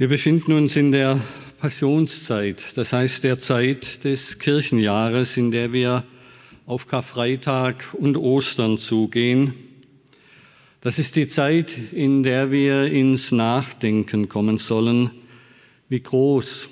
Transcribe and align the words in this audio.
Wir 0.00 0.06
befinden 0.06 0.52
uns 0.52 0.76
in 0.76 0.92
der 0.92 1.20
Passionszeit, 1.58 2.76
das 2.76 2.92
heißt 2.92 3.24
der 3.24 3.40
Zeit 3.40 4.04
des 4.04 4.38
Kirchenjahres, 4.38 5.36
in 5.36 5.50
der 5.50 5.72
wir 5.72 6.04
auf 6.66 6.86
Karfreitag 6.86 7.94
und 7.94 8.16
Ostern 8.16 8.78
zugehen. 8.78 9.54
Das 10.82 11.00
ist 11.00 11.16
die 11.16 11.26
Zeit, 11.26 11.76
in 11.90 12.22
der 12.22 12.52
wir 12.52 12.84
ins 12.84 13.32
Nachdenken 13.32 14.28
kommen 14.28 14.56
sollen, 14.56 15.10
wie 15.88 15.98
groß 15.98 16.68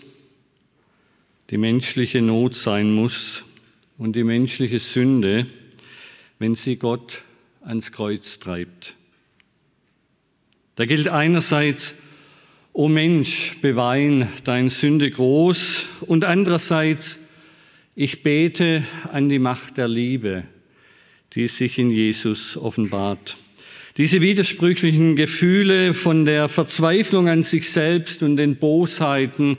die 1.50 1.58
menschliche 1.58 2.22
Not 2.22 2.54
sein 2.54 2.92
muss 2.92 3.42
und 3.98 4.14
die 4.14 4.22
menschliche 4.22 4.78
Sünde, 4.78 5.48
wenn 6.38 6.54
sie 6.54 6.76
Gott 6.76 7.24
ans 7.62 7.90
Kreuz 7.90 8.38
treibt. 8.38 8.94
Da 10.76 10.84
gilt 10.84 11.08
einerseits, 11.08 11.96
O 12.78 12.88
Mensch, 12.88 13.56
bewein 13.62 14.28
dein 14.44 14.68
Sünde 14.68 15.10
groß 15.10 15.86
und 16.02 16.26
andererseits, 16.26 17.26
ich 17.94 18.22
bete 18.22 18.84
an 19.10 19.30
die 19.30 19.38
Macht 19.38 19.78
der 19.78 19.88
Liebe, 19.88 20.42
die 21.32 21.46
sich 21.46 21.78
in 21.78 21.90
Jesus 21.90 22.54
offenbart. 22.54 23.38
Diese 23.96 24.20
widersprüchlichen 24.20 25.16
Gefühle 25.16 25.94
von 25.94 26.26
der 26.26 26.50
Verzweiflung 26.50 27.30
an 27.30 27.44
sich 27.44 27.70
selbst 27.70 28.22
und 28.22 28.36
den 28.36 28.56
Bosheiten, 28.56 29.56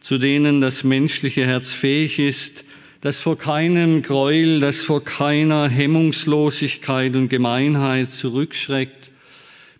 zu 0.00 0.18
denen 0.18 0.60
das 0.60 0.82
menschliche 0.82 1.46
Herz 1.46 1.72
fähig 1.72 2.18
ist, 2.18 2.64
das 3.02 3.20
vor 3.20 3.38
keinem 3.38 4.02
Gräuel, 4.02 4.58
das 4.58 4.82
vor 4.82 5.04
keiner 5.04 5.68
Hemmungslosigkeit 5.68 7.14
und 7.14 7.28
Gemeinheit 7.28 8.10
zurückschreckt, 8.10 9.12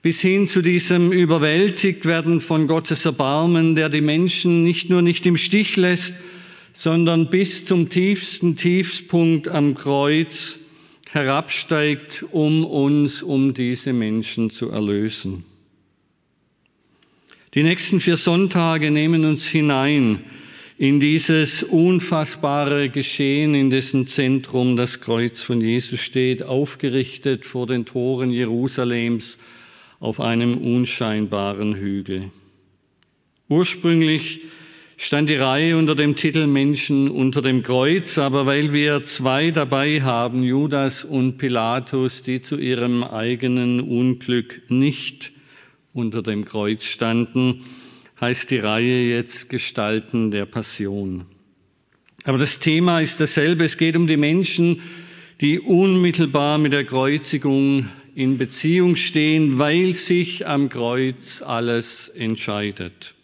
bis 0.02 0.20
hin 0.20 0.46
zu 0.46 0.62
diesem 0.62 1.12
überwältigt 1.12 2.04
werden 2.04 2.40
von 2.40 2.66
Gottes 2.66 3.04
Erbarmen, 3.04 3.74
der 3.74 3.88
die 3.88 4.00
Menschen 4.00 4.62
nicht 4.62 4.90
nur 4.90 5.02
nicht 5.02 5.26
im 5.26 5.36
Stich 5.36 5.76
lässt, 5.76 6.14
sondern 6.72 7.30
bis 7.30 7.64
zum 7.64 7.88
tiefsten 7.88 8.56
Tiefspunkt 8.56 9.48
am 9.48 9.74
Kreuz 9.74 10.60
herabsteigt, 11.10 12.24
um 12.30 12.64
uns, 12.64 13.22
um 13.22 13.54
diese 13.54 13.92
Menschen 13.92 14.50
zu 14.50 14.70
erlösen. 14.70 15.44
Die 17.54 17.62
nächsten 17.62 18.00
vier 18.00 18.16
Sonntage 18.16 18.90
nehmen 18.90 19.24
uns 19.24 19.46
hinein 19.46 20.20
in 20.76 21.00
dieses 21.00 21.64
unfassbare 21.64 22.88
Geschehen, 22.88 23.54
in 23.54 23.70
dessen 23.70 24.06
Zentrum 24.06 24.76
das 24.76 25.00
Kreuz 25.00 25.42
von 25.42 25.60
Jesus 25.60 26.00
steht, 26.00 26.44
aufgerichtet 26.44 27.44
vor 27.44 27.66
den 27.66 27.84
Toren 27.84 28.30
Jerusalems, 28.30 29.38
auf 30.00 30.20
einem 30.20 30.56
unscheinbaren 30.56 31.74
Hügel. 31.74 32.30
Ursprünglich 33.48 34.42
stand 34.96 35.28
die 35.28 35.36
Reihe 35.36 35.76
unter 35.76 35.94
dem 35.94 36.16
Titel 36.16 36.46
Menschen 36.46 37.08
unter 37.08 37.40
dem 37.40 37.62
Kreuz, 37.62 38.18
aber 38.18 38.46
weil 38.46 38.72
wir 38.72 39.00
zwei 39.02 39.50
dabei 39.50 40.02
haben, 40.02 40.42
Judas 40.42 41.04
und 41.04 41.38
Pilatus, 41.38 42.22
die 42.22 42.42
zu 42.42 42.58
ihrem 42.58 43.04
eigenen 43.04 43.80
Unglück 43.80 44.62
nicht 44.68 45.32
unter 45.94 46.22
dem 46.22 46.44
Kreuz 46.44 46.84
standen, 46.84 47.64
heißt 48.20 48.50
die 48.50 48.58
Reihe 48.58 49.08
jetzt 49.08 49.48
Gestalten 49.50 50.30
der 50.30 50.46
Passion. 50.46 51.26
Aber 52.24 52.38
das 52.38 52.58
Thema 52.58 53.00
ist 53.00 53.20
dasselbe. 53.20 53.64
Es 53.64 53.78
geht 53.78 53.96
um 53.96 54.06
die 54.06 54.16
Menschen, 54.16 54.82
die 55.40 55.60
unmittelbar 55.60 56.58
mit 56.58 56.72
der 56.72 56.84
Kreuzigung 56.84 57.88
in 58.18 58.36
Beziehung 58.36 58.96
stehen, 58.96 59.58
weil 59.58 59.94
sich 59.94 60.44
am 60.48 60.68
Kreuz 60.68 61.40
alles 61.40 62.08
entscheidet. 62.08 63.14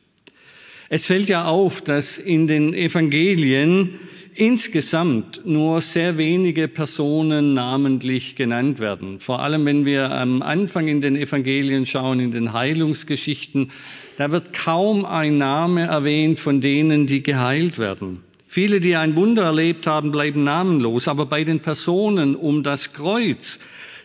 Es 0.89 1.07
fällt 1.07 1.29
ja 1.29 1.47
auf, 1.47 1.81
dass 1.81 2.17
in 2.17 2.47
den 2.47 2.75
Evangelien 2.75 3.99
insgesamt 4.37 5.45
nur 5.45 5.81
sehr 5.81 6.17
wenige 6.17 6.69
Personen 6.69 7.55
namentlich 7.55 8.37
genannt 8.37 8.79
werden. 8.79 9.19
Vor 9.19 9.41
allem, 9.41 9.67
wenn 9.67 9.85
wir 9.85 10.13
am 10.13 10.43
Anfang 10.43 10.87
in 10.87 11.01
den 11.01 11.17
Evangelien 11.17 11.87
schauen, 11.87 12.21
in 12.21 12.31
den 12.31 12.53
Heilungsgeschichten, 12.53 13.73
da 14.17 14.31
wird 14.31 14.53
kaum 14.53 15.05
ein 15.05 15.39
Name 15.39 15.87
erwähnt 15.87 16.39
von 16.39 16.61
denen, 16.61 17.09
die 17.09 17.25
geheilt 17.25 17.81
werden. 17.81 18.23
Viele, 18.47 18.79
die 18.79 18.95
ein 18.95 19.17
Wunder 19.17 19.43
erlebt 19.43 19.89
haben, 19.89 20.13
bleiben 20.13 20.45
namenlos, 20.45 21.09
aber 21.09 21.27
bei 21.27 21.43
den 21.43 21.59
Personen 21.59 22.37
um 22.37 22.63
das 22.63 22.93
Kreuz, 22.93 23.59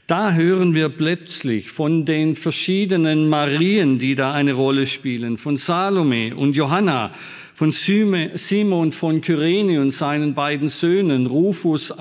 da 0.09 0.33
hören 0.33 0.73
wir 0.73 0.89
plötzlich 0.89 1.69
von 1.69 2.03
den 2.03 2.35
verschiedenen 2.35 3.29
Marien, 3.29 3.99
die 3.99 4.15
da 4.15 4.33
eine 4.33 4.53
Rolle 4.53 4.87
spielen, 4.87 5.37
von 5.37 5.55
Salome 5.55 6.35
und 6.35 6.55
Johanna, 6.55 7.11
von 7.53 7.71
Simon 7.71 8.91
von 8.91 9.21
Kyrene 9.21 9.79
und 9.79 9.91
seinen 9.91 10.33
beiden 10.33 10.67
Söhnen, 10.67 11.27
Rufus 11.27 11.93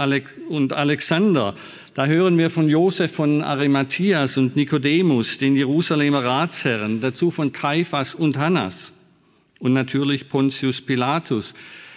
und 0.49 0.73
Alexander. 0.73 1.55
Da 1.93 2.07
hören 2.07 2.39
wir 2.39 2.49
von 2.49 2.71
Josef 2.71 3.13
von 3.13 3.43
Arimatheas 3.43 4.39
und 4.39 4.57
Nikodemus, 4.57 5.37
den 5.37 5.55
Jerusalemer 5.55 6.25
Ratsherren, 6.25 7.01
dazu 7.01 7.31
von 7.31 7.53
Kaiphas 7.53 8.15
und 8.15 8.39
Hannas 8.39 8.95
und 9.59 9.75
natürlich 9.75 10.31
Pontius 10.31 10.81
Pilatus. 10.81 11.53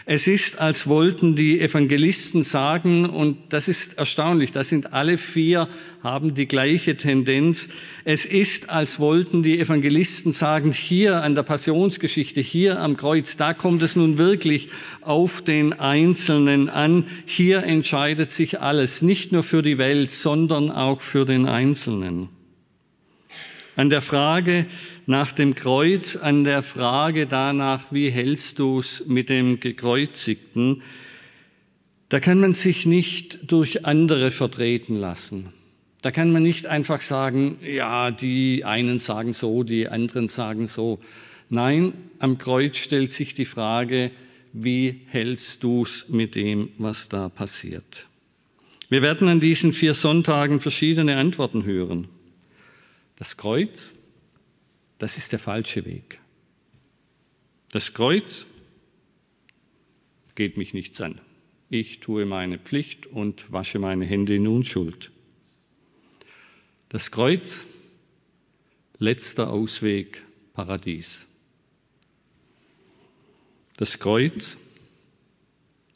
Es 0.05 0.27
ist, 0.27 0.59
als 0.59 0.87
wollten 0.87 1.35
die 1.35 1.59
Evangelisten 1.59 2.41
sagen, 2.41 3.05
und 3.05 3.37
das 3.49 3.67
ist 3.67 3.99
erstaunlich, 3.99 4.51
das 4.51 4.69
sind 4.69 4.93
alle 4.93 5.19
vier, 5.19 5.67
haben 6.01 6.33
die 6.33 6.47
gleiche 6.47 6.97
Tendenz. 6.97 7.69
Es 8.03 8.25
ist, 8.25 8.69
als 8.69 8.99
wollten 8.99 9.43
die 9.43 9.59
Evangelisten 9.59 10.33
sagen, 10.33 10.71
hier 10.71 11.21
an 11.21 11.35
der 11.35 11.43
Passionsgeschichte, 11.43 12.41
hier 12.41 12.79
am 12.79 12.97
Kreuz, 12.97 13.37
da 13.37 13.53
kommt 13.53 13.83
es 13.83 13.95
nun 13.95 14.17
wirklich 14.17 14.69
auf 15.01 15.43
den 15.43 15.73
Einzelnen 15.73 16.69
an. 16.69 17.05
Hier 17.27 17.63
entscheidet 17.63 18.31
sich 18.31 18.59
alles, 18.59 19.03
nicht 19.03 19.31
nur 19.31 19.43
für 19.43 19.61
die 19.61 19.77
Welt, 19.77 20.09
sondern 20.09 20.71
auch 20.71 21.01
für 21.01 21.25
den 21.25 21.45
Einzelnen. 21.45 22.29
An 23.75 23.89
der 23.89 24.01
Frage, 24.01 24.65
nach 25.11 25.33
dem 25.33 25.55
Kreuz 25.55 26.15
an 26.15 26.45
der 26.45 26.63
Frage 26.63 27.27
danach, 27.27 27.91
wie 27.91 28.09
hältst 28.09 28.59
du 28.59 28.79
es 28.79 29.05
mit 29.07 29.27
dem 29.27 29.59
Gekreuzigten, 29.59 30.81
da 32.07 32.21
kann 32.21 32.39
man 32.39 32.53
sich 32.53 32.85
nicht 32.85 33.51
durch 33.51 33.85
andere 33.85 34.31
vertreten 34.31 34.95
lassen. 34.95 35.51
Da 36.01 36.11
kann 36.11 36.31
man 36.31 36.43
nicht 36.43 36.65
einfach 36.65 37.01
sagen, 37.01 37.59
ja, 37.61 38.09
die 38.09 38.63
einen 38.63 38.99
sagen 38.99 39.33
so, 39.33 39.63
die 39.63 39.89
anderen 39.89 40.29
sagen 40.29 40.65
so. 40.65 40.99
Nein, 41.49 41.93
am 42.19 42.37
Kreuz 42.37 42.77
stellt 42.77 43.11
sich 43.11 43.33
die 43.33 43.45
Frage, 43.45 44.11
wie 44.53 45.01
hältst 45.07 45.61
du 45.63 45.83
es 45.83 46.07
mit 46.07 46.35
dem, 46.35 46.69
was 46.77 47.09
da 47.09 47.27
passiert? 47.27 48.07
Wir 48.87 49.01
werden 49.01 49.27
an 49.27 49.41
diesen 49.41 49.73
vier 49.73 49.93
Sonntagen 49.93 50.61
verschiedene 50.61 51.17
Antworten 51.17 51.65
hören. 51.65 52.07
Das 53.17 53.35
Kreuz, 53.35 53.93
das 55.01 55.17
ist 55.17 55.31
der 55.31 55.39
falsche 55.39 55.83
Weg. 55.85 56.19
Das 57.71 57.91
Kreuz 57.91 58.45
geht 60.35 60.57
mich 60.57 60.75
nichts 60.75 61.01
an. 61.01 61.19
Ich 61.71 62.01
tue 62.01 62.27
meine 62.27 62.59
Pflicht 62.59 63.07
und 63.07 63.51
wasche 63.51 63.79
meine 63.79 64.05
Hände 64.05 64.35
in 64.35 64.45
Unschuld. 64.45 65.09
Das 66.89 67.09
Kreuz, 67.09 67.65
letzter 68.99 69.49
Ausweg, 69.49 70.21
Paradies. 70.53 71.27
Das 73.77 73.97
Kreuz, 73.97 74.59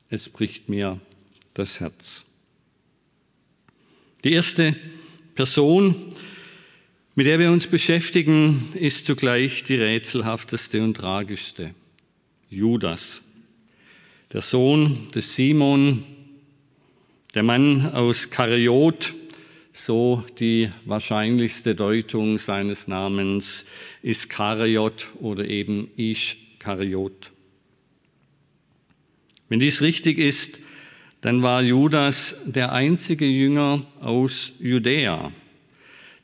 es 0.09 0.29
bricht 0.29 0.67
mir 0.67 0.99
das 1.53 1.79
Herz. 1.79 2.25
Die 4.23 4.31
erste 4.31 4.75
Person, 5.35 6.11
mit 7.15 7.27
der 7.27 7.39
wir 7.39 7.49
uns 7.49 7.67
beschäftigen, 7.67 8.73
ist 8.73 9.05
zugleich 9.05 9.63
die 9.63 9.77
rätselhafteste 9.77 10.83
und 10.83 10.95
tragischste. 10.95 11.73
Judas, 12.49 13.21
der 14.33 14.41
Sohn 14.41 15.09
des 15.15 15.33
Simon, 15.33 16.03
der 17.33 17.43
Mann 17.43 17.89
aus 17.93 18.29
Kariot, 18.29 19.13
so 19.71 20.25
die 20.39 20.69
wahrscheinlichste 20.83 21.73
Deutung 21.73 22.37
seines 22.37 22.89
Namens 22.89 23.65
Iskariot 24.03 25.07
oder 25.21 25.45
eben 25.45 25.89
Ischkariot. 25.95 27.31
Wenn 29.47 29.61
dies 29.61 29.81
richtig 29.81 30.17
ist, 30.17 30.59
dann 31.21 31.41
war 31.43 31.61
Judas 31.61 32.35
der 32.45 32.73
einzige 32.73 33.25
Jünger 33.25 33.87
aus 34.01 34.51
Judäa. 34.59 35.31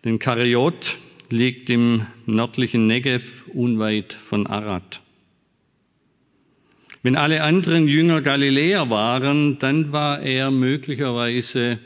Denn 0.04 0.18
Kariot 0.20 0.98
liegt 1.30 1.70
im 1.70 2.08
nördlichen 2.26 2.88
Negev 2.88 3.46
unweit 3.54 4.14
von 4.14 4.48
Arad. 4.48 5.02
Wenn 7.04 7.16
alle 7.16 7.44
anderen 7.44 7.88
Jünger 7.88 8.22
Galiläer 8.22 8.90
waren, 8.90 9.58
dann 9.60 9.92
war 9.92 10.22
er 10.22 10.52
möglicherweise 10.52 11.80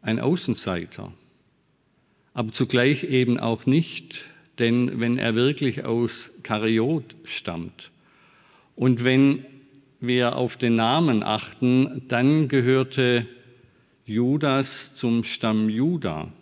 ein 0.00 0.18
Außenseiter, 0.18 1.12
aber 2.34 2.50
zugleich 2.50 3.04
eben 3.04 3.38
auch 3.38 3.66
nicht, 3.66 4.22
denn 4.58 5.00
wenn 5.00 5.18
er 5.18 5.34
wirklich 5.34 5.84
aus 5.84 6.32
Kariot 6.42 7.14
stammt 7.24 7.92
und 8.74 9.04
wenn 9.04 9.44
wir 10.00 10.36
auf 10.36 10.56
den 10.56 10.74
Namen 10.74 11.22
achten, 11.22 12.02
dann 12.08 12.48
gehörte 12.48 13.26
Judas 14.04 14.96
zum 14.96 15.22
Stamm 15.22 15.68
Juda. 15.68 16.32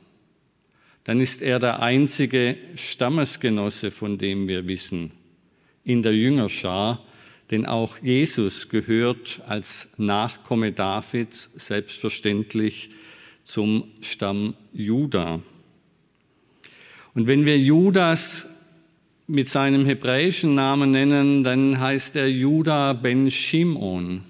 Dann 1.11 1.19
ist 1.19 1.43
er 1.43 1.59
der 1.59 1.83
einzige 1.83 2.57
Stammesgenosse, 2.77 3.91
von 3.91 4.17
dem 4.17 4.47
wir 4.47 4.69
wissen, 4.69 5.11
in 5.83 6.03
der 6.03 6.15
Jüngerschar, 6.15 7.05
denn 7.51 7.67
auch 7.67 7.99
Jesus 7.99 8.69
gehört 8.69 9.43
als 9.45 9.95
Nachkomme 9.97 10.71
Davids 10.71 11.51
selbstverständlich 11.57 12.91
zum 13.43 13.91
Stamm 14.01 14.55
Juda. 14.73 15.41
Und 17.15 17.27
wenn 17.27 17.45
wir 17.45 17.59
Judas 17.59 18.49
mit 19.27 19.49
seinem 19.49 19.87
hebräischen 19.87 20.55
Namen 20.55 20.93
nennen, 20.93 21.43
dann 21.43 21.81
heißt 21.81 22.15
er 22.15 22.31
Juda 22.31 22.93
ben 22.93 23.33
Shimon. 23.33 24.21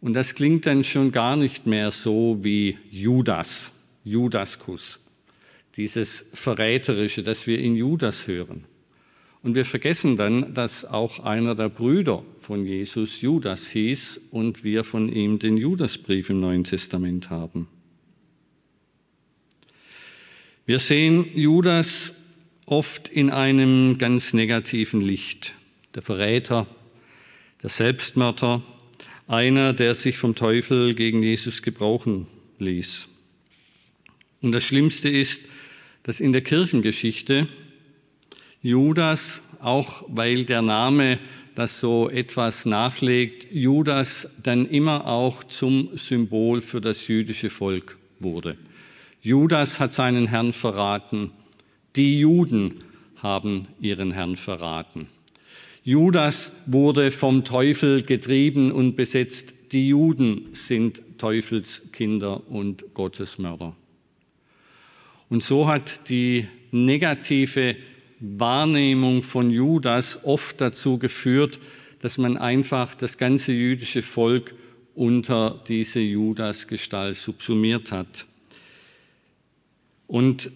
Und 0.00 0.14
das 0.14 0.34
klingt 0.34 0.64
dann 0.64 0.82
schon 0.82 1.12
gar 1.12 1.36
nicht 1.36 1.66
mehr 1.66 1.90
so 1.90 2.38
wie 2.40 2.78
Judas, 2.90 3.74
Judaskus, 4.02 5.02
dieses 5.76 6.30
Verräterische, 6.34 7.22
das 7.22 7.46
wir 7.46 7.58
in 7.58 7.76
Judas 7.76 8.26
hören. 8.26 8.64
Und 9.42 9.56
wir 9.56 9.64
vergessen 9.64 10.16
dann, 10.16 10.54
dass 10.54 10.84
auch 10.84 11.18
einer 11.18 11.54
der 11.54 11.68
Brüder 11.68 12.22
von 12.38 12.64
Jesus 12.64 13.22
Judas 13.22 13.70
hieß 13.70 14.28
und 14.30 14.62
wir 14.62 14.84
von 14.84 15.12
ihm 15.12 15.38
den 15.38 15.56
Judasbrief 15.56 16.30
im 16.30 16.40
Neuen 16.40 16.64
Testament 16.64 17.28
haben. 17.30 17.68
Wir 20.64 20.78
sehen 20.78 21.26
Judas 21.34 22.14
oft 22.66 23.08
in 23.08 23.30
einem 23.30 23.98
ganz 23.98 24.32
negativen 24.32 25.00
Licht. 25.00 25.54
Der 25.96 26.02
Verräter, 26.02 26.68
der 27.62 27.70
Selbstmörder, 27.70 28.62
einer, 29.26 29.72
der 29.72 29.94
sich 29.94 30.18
vom 30.18 30.36
Teufel 30.36 30.94
gegen 30.94 31.22
Jesus 31.22 31.62
gebrauchen 31.62 32.28
ließ. 32.58 33.08
Und 34.40 34.52
das 34.52 34.64
Schlimmste 34.64 35.08
ist, 35.08 35.42
dass 36.02 36.20
in 36.20 36.32
der 36.32 36.42
Kirchengeschichte 36.42 37.48
Judas, 38.60 39.42
auch 39.60 40.04
weil 40.08 40.44
der 40.44 40.62
Name 40.62 41.18
das 41.54 41.80
so 41.80 42.08
etwas 42.08 42.64
nachlegt, 42.64 43.52
Judas 43.52 44.30
dann 44.42 44.66
immer 44.66 45.06
auch 45.06 45.44
zum 45.44 45.90
Symbol 45.96 46.60
für 46.60 46.80
das 46.80 47.08
jüdische 47.08 47.50
Volk 47.50 47.98
wurde. 48.20 48.56
Judas 49.20 49.80
hat 49.80 49.92
seinen 49.92 50.28
Herrn 50.28 50.52
verraten. 50.52 51.32
Die 51.96 52.20
Juden 52.20 52.82
haben 53.16 53.68
ihren 53.80 54.12
Herrn 54.12 54.36
verraten. 54.36 55.08
Judas 55.84 56.52
wurde 56.66 57.10
vom 57.10 57.44
Teufel 57.44 58.02
getrieben 58.02 58.72
und 58.72 58.96
besetzt. 58.96 59.72
Die 59.72 59.88
Juden 59.88 60.48
sind 60.52 61.02
Teufelskinder 61.18 62.48
und 62.48 62.94
Gottesmörder. 62.94 63.76
Und 65.32 65.42
so 65.42 65.66
hat 65.66 66.10
die 66.10 66.46
negative 66.72 67.74
Wahrnehmung 68.20 69.22
von 69.22 69.50
Judas 69.50 70.24
oft 70.24 70.60
dazu 70.60 70.98
geführt, 70.98 71.58
dass 72.02 72.18
man 72.18 72.36
einfach 72.36 72.94
das 72.94 73.16
ganze 73.16 73.54
jüdische 73.54 74.02
Volk 74.02 74.54
unter 74.94 75.58
diese 75.66 76.00
Judas-Gestalt 76.00 77.16
subsumiert 77.16 77.92
hat. 77.92 78.26
Und 80.06 80.50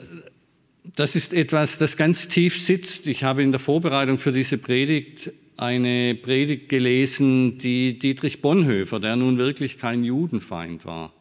das 0.94 1.17
ist 1.17 1.32
etwas, 1.32 1.79
das 1.79 1.96
ganz 1.96 2.29
tief 2.29 2.61
sitzt. 2.61 3.06
Ich 3.06 3.25
habe 3.25 3.43
in 3.43 3.52
der 3.52 3.61
Vorbereitung 3.61 4.19
für 4.19 4.32
diese 4.32 4.58
Predigt 4.58 5.32
eine 5.56 6.14
Predigt 6.14 6.69
gelesen, 6.69 7.56
die 7.56 7.99
Dietrich 7.99 8.43
Bonhoeffer, 8.43 9.00
der 9.00 9.17
nun 9.17 9.38
wirklich 9.38 9.79
kein 9.79 10.05
Judenfeind 10.05 10.84
war, 10.84 11.14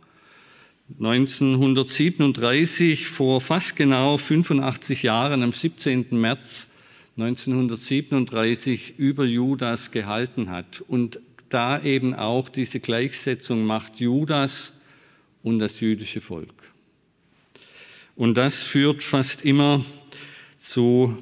1937, 0.94 3.08
vor 3.08 3.42
fast 3.42 3.76
genau 3.76 4.18
85 4.18 5.04
Jahren, 5.04 5.42
am 5.42 5.52
17. 5.52 6.06
März 6.12 6.72
1937 7.18 9.00
über 9.00 9.26
Judas 9.26 9.92
gehalten 9.92 10.50
hat 10.50 10.84
und 10.88 11.20
da 11.50 11.82
eben 11.82 12.14
auch 12.14 12.50
diese 12.50 12.80
Gleichsetzung 12.80 13.66
macht 13.66 14.00
Judas 14.00 14.82
und 15.44 15.60
das 15.60 15.80
jüdische 15.80 16.22
Volk. 16.22 16.74
Und 18.16 18.36
das 18.36 18.64
führt 18.64 19.04
fast 19.04 19.46
immer 19.46 19.84
zu 20.58 21.18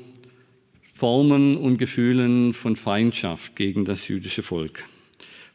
Formen 0.94 1.58
und 1.58 1.78
Gefühlen 1.78 2.54
von 2.54 2.76
Feindschaft 2.76 3.56
gegen 3.56 3.86
das 3.86 4.08
jüdische 4.08 4.44
Volk. 4.44 4.86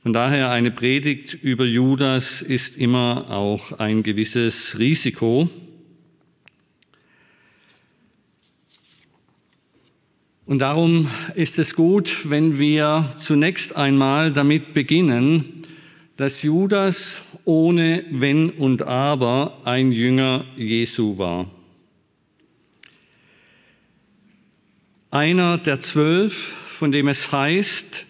Von 0.00 0.12
daher 0.12 0.50
eine 0.50 0.70
Predigt 0.70 1.34
über 1.34 1.64
Judas 1.64 2.40
ist 2.40 2.76
immer 2.76 3.30
auch 3.30 3.72
ein 3.80 4.04
gewisses 4.04 4.78
Risiko. 4.78 5.50
Und 10.46 10.60
darum 10.60 11.10
ist 11.34 11.58
es 11.58 11.74
gut, 11.74 12.30
wenn 12.30 12.60
wir 12.60 13.12
zunächst 13.16 13.74
einmal 13.76 14.32
damit 14.32 14.72
beginnen, 14.72 15.64
dass 16.16 16.44
Judas 16.44 17.24
ohne 17.44 18.04
Wenn 18.10 18.50
und 18.50 18.82
Aber 18.82 19.60
ein 19.64 19.90
Jünger 19.90 20.44
Jesu 20.56 21.18
war. 21.18 21.50
Einer 25.10 25.58
der 25.58 25.80
zwölf, 25.80 26.34
von 26.34 26.92
dem 26.92 27.08
es 27.08 27.32
heißt, 27.32 28.06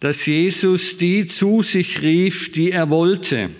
dass 0.00 0.26
Jesus 0.26 0.96
die 0.96 1.26
zu 1.26 1.62
sich 1.62 2.02
rief, 2.02 2.52
die 2.52 2.70
er 2.70 2.90
wollte. 2.90 3.50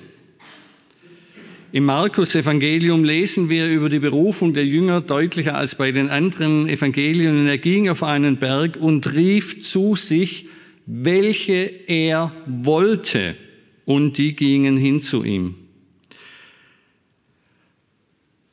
Im 1.73 1.85
Markus-Evangelium 1.85 3.05
lesen 3.05 3.49
wir 3.49 3.69
über 3.69 3.88
die 3.88 3.99
Berufung 3.99 4.55
der 4.55 4.64
Jünger 4.64 5.00
deutlicher 5.00 5.57
als 5.57 5.75
bei 5.75 5.93
den 5.93 6.09
anderen 6.09 6.69
Evangelien. 6.69 7.38
Und 7.38 7.49
er 7.49 7.59
ging 7.59 7.88
auf 7.88 8.02
einen 8.02 8.38
Berg 8.38 8.76
und 8.76 9.12
rief 9.12 9.62
zu 9.62 9.95
sich, 9.95 10.47
welche 10.87 11.71
er 11.87 12.33
wollte. 12.47 13.37
Und 13.85 14.16
die 14.19 14.35
gingen 14.35 14.76
hin 14.76 15.02
zu 15.02 15.25
ihm. 15.25 15.55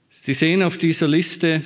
Sie 0.09 0.33
sehen 0.33 0.63
auf 0.63 0.77
dieser 0.77 1.07
Liste, 1.07 1.61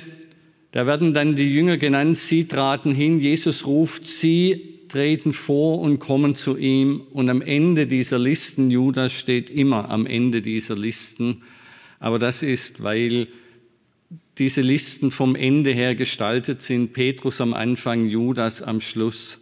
da 0.72 0.86
werden 0.86 1.14
dann 1.14 1.34
die 1.34 1.52
Jünger 1.52 1.76
genannt, 1.76 2.16
sie 2.16 2.46
traten 2.46 2.92
hin, 2.92 3.20
Jesus 3.20 3.66
ruft 3.66 4.06
sie 4.06 4.77
treten 4.88 5.32
vor 5.32 5.80
und 5.80 5.98
kommen 5.98 6.34
zu 6.34 6.56
ihm. 6.56 7.02
Und 7.10 7.30
am 7.30 7.42
Ende 7.42 7.86
dieser 7.86 8.18
Listen, 8.18 8.70
Judas 8.70 9.12
steht 9.12 9.50
immer 9.50 9.90
am 9.90 10.06
Ende 10.06 10.42
dieser 10.42 10.76
Listen. 10.76 11.42
Aber 12.00 12.18
das 12.18 12.42
ist, 12.42 12.82
weil 12.82 13.28
diese 14.38 14.60
Listen 14.60 15.10
vom 15.10 15.34
Ende 15.34 15.72
her 15.72 15.94
gestaltet 15.94 16.62
sind. 16.62 16.92
Petrus 16.92 17.40
am 17.40 17.54
Anfang, 17.54 18.06
Judas 18.06 18.62
am 18.62 18.80
Schluss. 18.80 19.40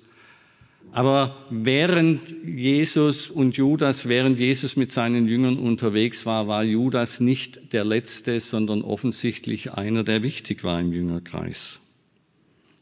Aber 0.92 1.36
während 1.50 2.34
Jesus 2.44 3.28
und 3.28 3.56
Judas, 3.56 4.08
während 4.08 4.38
Jesus 4.38 4.76
mit 4.76 4.90
seinen 4.90 5.28
Jüngern 5.28 5.58
unterwegs 5.58 6.24
war, 6.24 6.48
war 6.48 6.64
Judas 6.64 7.20
nicht 7.20 7.74
der 7.74 7.84
Letzte, 7.84 8.40
sondern 8.40 8.80
offensichtlich 8.80 9.72
einer, 9.72 10.04
der 10.04 10.22
wichtig 10.22 10.64
war 10.64 10.80
im 10.80 10.92
Jüngerkreis. 10.92 11.80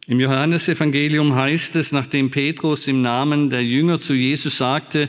Im 0.06 0.20
Johannesevangelium 0.20 1.34
heißt 1.34 1.76
es, 1.76 1.90
nachdem 1.90 2.30
Petrus 2.30 2.88
im 2.88 3.00
Namen 3.00 3.49
der 3.49 3.64
Jünger 3.64 3.99
zu 3.99 4.12
Jesus 4.12 4.58
sagte, 4.58 5.08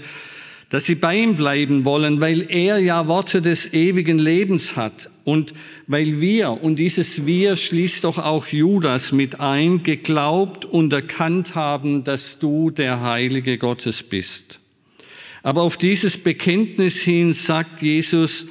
dass 0.70 0.86
sie 0.86 0.96
bei 0.96 1.18
ihm 1.18 1.36
bleiben 1.36 1.84
wollen, 1.84 2.22
weil 2.22 2.50
er 2.50 2.80
ja 2.80 3.06
Worte 3.08 3.42
des 3.42 3.74
ewigen 3.74 4.18
Lebens 4.18 4.78
hat 4.78 5.10
und 5.25 5.54
weil 5.88 6.22
wir, 6.22 6.64
und 6.64 6.80
dieses 6.80 7.25
wir 7.25 7.58
schließt 7.58 8.06
doch 8.06 8.18
auch 8.18 8.48
Judas 8.48 9.12
mit 9.12 9.42
ein, 9.42 9.84
geglaubt 9.84 10.64
und 10.64 10.94
erkannt 10.94 11.56
haben, 11.56 12.06
dass 12.06 12.40
du 12.40 12.72
der 12.72 13.02
Heilige 13.02 13.58
Gottes 13.58 14.02
bist. 14.02 14.60
Aber 15.44 15.64
auf 15.64 15.75
dieses 15.75 16.18
Bekenntnis 16.18 17.02
hin 17.02 17.34
sagt 17.34 17.82
Jesus, 17.82 18.48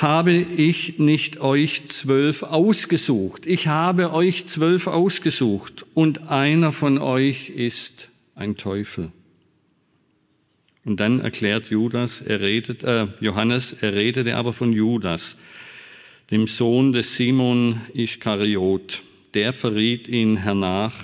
habe 0.00 0.34
ich 0.34 0.98
nicht 0.98 1.40
euch 1.40 1.84
zwölf 1.86 2.42
ausgesucht? 2.42 3.46
Ich 3.46 3.66
habe 3.66 4.12
euch 4.12 4.46
zwölf 4.46 4.86
ausgesucht 4.86 5.84
und 5.94 6.28
einer 6.28 6.72
von 6.72 6.98
euch 6.98 7.50
ist 7.50 8.08
ein 8.34 8.56
Teufel. 8.56 9.12
Und 10.84 10.98
dann 10.98 11.20
erklärt 11.20 11.66
Judas, 11.66 12.20
er 12.20 12.40
redet, 12.40 12.82
äh, 12.82 13.06
Johannes, 13.20 13.72
er 13.72 13.92
redete 13.92 14.34
aber 14.36 14.52
von 14.52 14.72
Judas, 14.72 15.36
dem 16.30 16.46
Sohn 16.46 16.92
des 16.92 17.16
Simon 17.16 17.80
Ischkariot. 17.94 19.02
Der 19.34 19.52
verriet 19.52 20.08
ihn 20.08 20.38
hernach 20.38 20.94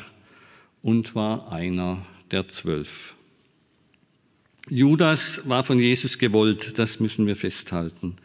und 0.83 1.15
war 1.15 1.53
einer 1.53 2.05
der 2.31 2.49
zwölf. 2.49 3.15
Judas 4.69 5.49
war 5.49 5.65
von 5.65 5.79
Jesus 5.79 6.19
gewollt, 6.19 6.79
das 6.79 7.01
müssen 7.01 7.27
wir 7.27 7.37
festhalten. 7.37 8.17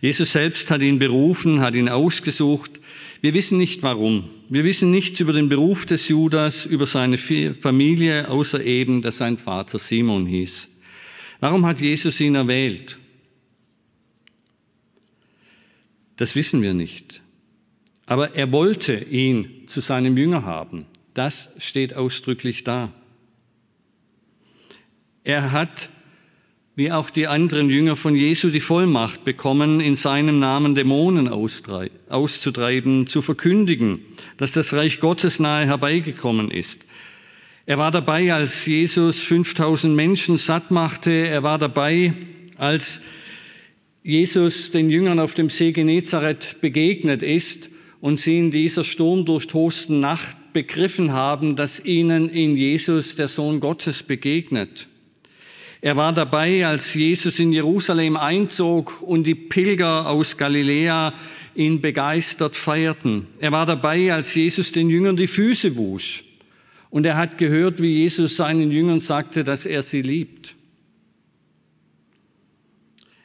Jesus 0.00 0.32
selbst 0.32 0.70
hat 0.70 0.82
ihn 0.82 0.98
berufen, 0.98 1.60
hat 1.60 1.74
ihn 1.74 1.88
ausgesucht. 1.88 2.80
Wir 3.20 3.34
wissen 3.34 3.58
nicht 3.58 3.82
warum. 3.82 4.30
Wir 4.48 4.64
wissen 4.64 4.90
nichts 4.90 5.18
über 5.20 5.32
den 5.32 5.48
Beruf 5.48 5.86
des 5.86 6.08
Judas, 6.08 6.64
über 6.66 6.86
seine 6.86 7.18
Familie, 7.18 8.28
außer 8.28 8.62
eben, 8.64 9.02
dass 9.02 9.18
sein 9.18 9.38
Vater 9.38 9.78
Simon 9.78 10.26
hieß. 10.26 10.68
Warum 11.40 11.66
hat 11.66 11.80
Jesus 11.80 12.20
ihn 12.20 12.34
erwählt? 12.34 12.98
Das 16.16 16.34
wissen 16.34 16.62
wir 16.62 16.74
nicht. 16.74 17.20
Aber 18.06 18.34
er 18.34 18.50
wollte 18.52 18.94
ihn 18.94 19.64
zu 19.66 19.80
seinem 19.80 20.16
Jünger 20.16 20.44
haben. 20.44 20.86
Das 21.14 21.54
steht 21.58 21.94
ausdrücklich 21.94 22.64
da. 22.64 22.92
Er 25.24 25.52
hat, 25.52 25.90
wie 26.78 26.92
auch 26.92 27.10
die 27.10 27.26
anderen 27.26 27.70
Jünger 27.70 27.96
von 27.96 28.14
Jesu, 28.14 28.50
die 28.50 28.60
Vollmacht 28.60 29.24
bekommen, 29.24 29.80
in 29.80 29.96
seinem 29.96 30.38
Namen 30.38 30.76
Dämonen 30.76 31.26
auszutreiben, 31.26 33.08
zu 33.08 33.20
verkündigen, 33.20 33.98
dass 34.36 34.52
das 34.52 34.72
Reich 34.72 35.00
Gottes 35.00 35.40
nahe 35.40 35.66
herbeigekommen 35.66 36.52
ist. 36.52 36.86
Er 37.66 37.78
war 37.78 37.90
dabei, 37.90 38.32
als 38.32 38.64
Jesus 38.64 39.18
5000 39.18 39.92
Menschen 39.92 40.36
satt 40.36 40.70
machte. 40.70 41.10
Er 41.10 41.42
war 41.42 41.58
dabei, 41.58 42.12
als 42.58 43.02
Jesus 44.04 44.70
den 44.70 44.88
Jüngern 44.88 45.18
auf 45.18 45.34
dem 45.34 45.50
See 45.50 45.72
Genezareth 45.72 46.60
begegnet 46.60 47.24
ist 47.24 47.72
und 48.00 48.20
sie 48.20 48.38
in 48.38 48.52
dieser 48.52 48.84
sturmdurchtosten 48.84 49.98
Nacht 49.98 50.52
begriffen 50.52 51.10
haben, 51.12 51.56
dass 51.56 51.84
ihnen 51.84 52.28
in 52.28 52.54
Jesus 52.54 53.16
der 53.16 53.26
Sohn 53.26 53.58
Gottes 53.58 54.04
begegnet. 54.04 54.86
Er 55.80 55.96
war 55.96 56.12
dabei, 56.12 56.66
als 56.66 56.92
Jesus 56.94 57.38
in 57.38 57.52
Jerusalem 57.52 58.16
einzog 58.16 59.00
und 59.02 59.26
die 59.26 59.36
Pilger 59.36 60.08
aus 60.08 60.36
Galiläa 60.36 61.14
ihn 61.54 61.80
begeistert 61.80 62.56
feierten. 62.56 63.28
Er 63.38 63.52
war 63.52 63.64
dabei, 63.64 64.12
als 64.12 64.34
Jesus 64.34 64.72
den 64.72 64.90
Jüngern 64.90 65.16
die 65.16 65.28
Füße 65.28 65.76
wusch. 65.76 66.24
Und 66.90 67.06
er 67.06 67.16
hat 67.16 67.38
gehört, 67.38 67.80
wie 67.80 67.98
Jesus 67.98 68.36
seinen 68.36 68.72
Jüngern 68.72 68.98
sagte, 68.98 69.44
dass 69.44 69.66
er 69.66 69.82
sie 69.82 70.02
liebt. 70.02 70.56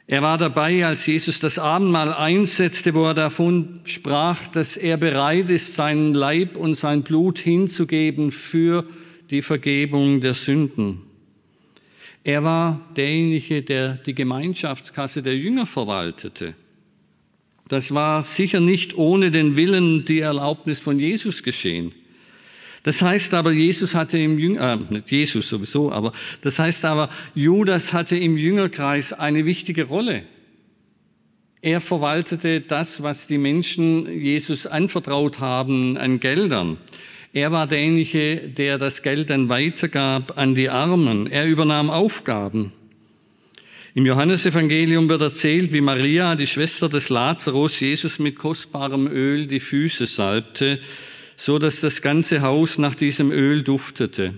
Er 0.06 0.20
war 0.20 0.36
dabei, 0.36 0.84
als 0.84 1.06
Jesus 1.06 1.40
das 1.40 1.58
Abendmahl 1.58 2.12
einsetzte, 2.12 2.92
wo 2.94 3.06
er 3.06 3.14
davon 3.14 3.80
sprach, 3.84 4.46
dass 4.48 4.76
er 4.76 4.98
bereit 4.98 5.48
ist, 5.48 5.74
seinen 5.74 6.12
Leib 6.12 6.58
und 6.58 6.74
sein 6.74 7.02
Blut 7.02 7.38
hinzugeben 7.38 8.30
für 8.30 8.84
die 9.30 9.40
Vergebung 9.40 10.20
der 10.20 10.34
Sünden. 10.34 11.13
Er 12.24 12.42
war 12.42 12.80
derjenige, 12.96 13.62
der 13.62 13.94
die 13.94 14.14
Gemeinschaftskasse 14.14 15.22
der 15.22 15.36
Jünger 15.36 15.66
verwaltete. 15.66 16.54
Das 17.68 17.92
war 17.92 18.22
sicher 18.22 18.60
nicht 18.60 18.96
ohne 18.96 19.30
den 19.30 19.56
Willen, 19.56 20.06
die 20.06 20.20
Erlaubnis 20.20 20.80
von 20.80 20.98
Jesus 20.98 21.42
geschehen. 21.42 21.92
Das 22.82 23.00
heißt 23.00 23.32
aber, 23.34 23.52
Jesus 23.52 23.94
hatte 23.94 24.18
im 24.18 24.38
Jünger, 24.38 24.74
äh, 24.74 24.92
nicht 24.92 25.10
Jesus 25.10 25.48
sowieso, 25.48 25.92
aber 25.92 26.12
das 26.42 26.58
heißt 26.58 26.84
aber, 26.84 27.08
Judas 27.34 27.92
hatte 27.92 28.16
im 28.16 28.36
Jüngerkreis 28.36 29.12
eine 29.12 29.44
wichtige 29.46 29.84
Rolle. 29.84 30.24
Er 31.62 31.80
verwaltete 31.80 32.60
das, 32.60 33.02
was 33.02 33.26
die 33.26 33.38
Menschen 33.38 34.06
Jesus 34.20 34.66
anvertraut 34.66 35.40
haben 35.40 35.96
an 35.96 36.20
Geldern. 36.20 36.76
Er 37.34 37.52
war 37.52 37.66
derjenige, 37.66 38.36
der 38.36 38.78
das 38.78 39.02
Geld 39.02 39.28
dann 39.28 39.50
weitergab 39.50 40.38
an 40.38 40.54
die 40.54 40.70
Armen. 40.70 41.26
Er 41.26 41.46
übernahm 41.46 41.90
Aufgaben. 41.90 42.72
Im 43.94 44.06
Johannesevangelium 44.06 45.08
wird 45.10 45.20
erzählt, 45.20 45.72
wie 45.74 45.82
Maria, 45.82 46.34
die 46.34 46.46
Schwester 46.46 46.88
des 46.88 47.10
Lazarus, 47.10 47.78
Jesus 47.78 48.18
mit 48.18 48.38
kostbarem 48.38 49.06
Öl 49.06 49.46
die 49.46 49.60
Füße 49.60 50.06
salbte 50.06 50.80
so 51.36 51.58
dass 51.58 51.80
das 51.80 52.02
ganze 52.02 52.42
Haus 52.42 52.78
nach 52.78 52.94
diesem 52.94 53.30
Öl 53.30 53.62
duftete. 53.62 54.34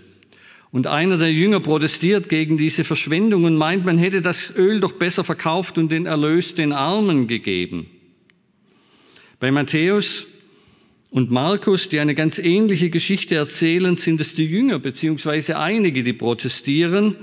Und 0.73 0.87
einer 0.87 1.17
der 1.17 1.33
Jünger 1.33 1.61
protestiert 1.61 2.29
gegen 2.29 2.57
diese 2.57 2.85
Verschwendung 2.85 3.45
und 3.45 3.57
meint, 3.57 3.85
man 3.85 3.99
hätte 3.99 4.21
das 4.21 4.55
Öl 4.57 4.81
doch 4.81 4.93
besser 4.93 5.25
verkauft 5.25 5.79
und 5.79 5.91
den 5.91 6.07
Erlös 6.07 6.55
den 6.55 6.73
Armen 6.73 7.29
gegeben. 7.29 7.87
Bei 9.39 9.51
Matthäus 9.51 10.27
und 11.11 11.31
Markus, 11.31 11.89
die 11.89 12.01
eine 12.01 12.15
ganz 12.15 12.39
ähnliche 12.39 12.91
Geschichte 12.91 13.37
erzählen, 13.37 13.97
sind 13.97 14.21
es 14.21 14.35
die 14.35 14.47
Jünger 14.47 14.79
beziehungsweise 14.79 15.59
einige, 15.59 16.03
die 16.03 16.13
protestieren. 16.13 17.17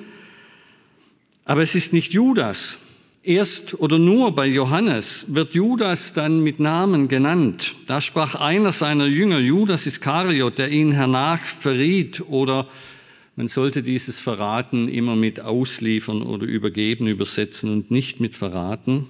Aber 1.46 1.62
es 1.62 1.76
ist 1.76 1.94
nicht 1.94 2.14
Judas, 2.14 2.80
Erst 3.26 3.80
oder 3.80 4.00
nur 4.00 4.36
bei 4.36 4.48
Johannes 4.48 5.28
wird 5.30 5.56
Judas 5.56 6.12
dann 6.12 6.42
mit 6.42 6.60
Namen 6.60 7.08
genannt. 7.08 7.74
Da 7.88 8.02
sprach 8.02 8.36
einer 8.36 8.74
seiner 8.74 9.06
Jünger, 9.06 9.40
Judas 9.40 9.88
Iskariot, 9.88 10.58
der 10.58 10.70
ihn 10.72 10.92
hernach 10.92 11.40
verriet 11.40 12.22
oder 12.28 12.68
man 13.38 13.48
sollte 13.48 13.82
dieses 13.82 14.20
Verraten 14.20 14.90
immer 14.90 15.16
mit 15.16 15.40
ausliefern 15.40 16.22
oder 16.22 16.46
übergeben 16.46 17.08
übersetzen 17.08 17.72
und 17.72 17.92
nicht 17.92 18.20
mit 18.20 18.36
verraten. 18.36 19.08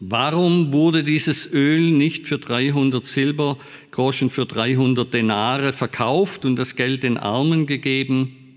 Warum 0.00 0.72
wurde 0.72 1.02
dieses 1.02 1.52
Öl 1.52 1.90
nicht 1.90 2.26
für 2.26 2.38
300 2.38 3.04
Silbergroschen, 3.04 4.30
für 4.30 4.46
300 4.46 5.12
Denare 5.12 5.72
verkauft 5.72 6.44
und 6.44 6.56
das 6.56 6.76
Geld 6.76 7.02
den 7.02 7.18
Armen 7.18 7.66
gegeben? 7.66 8.54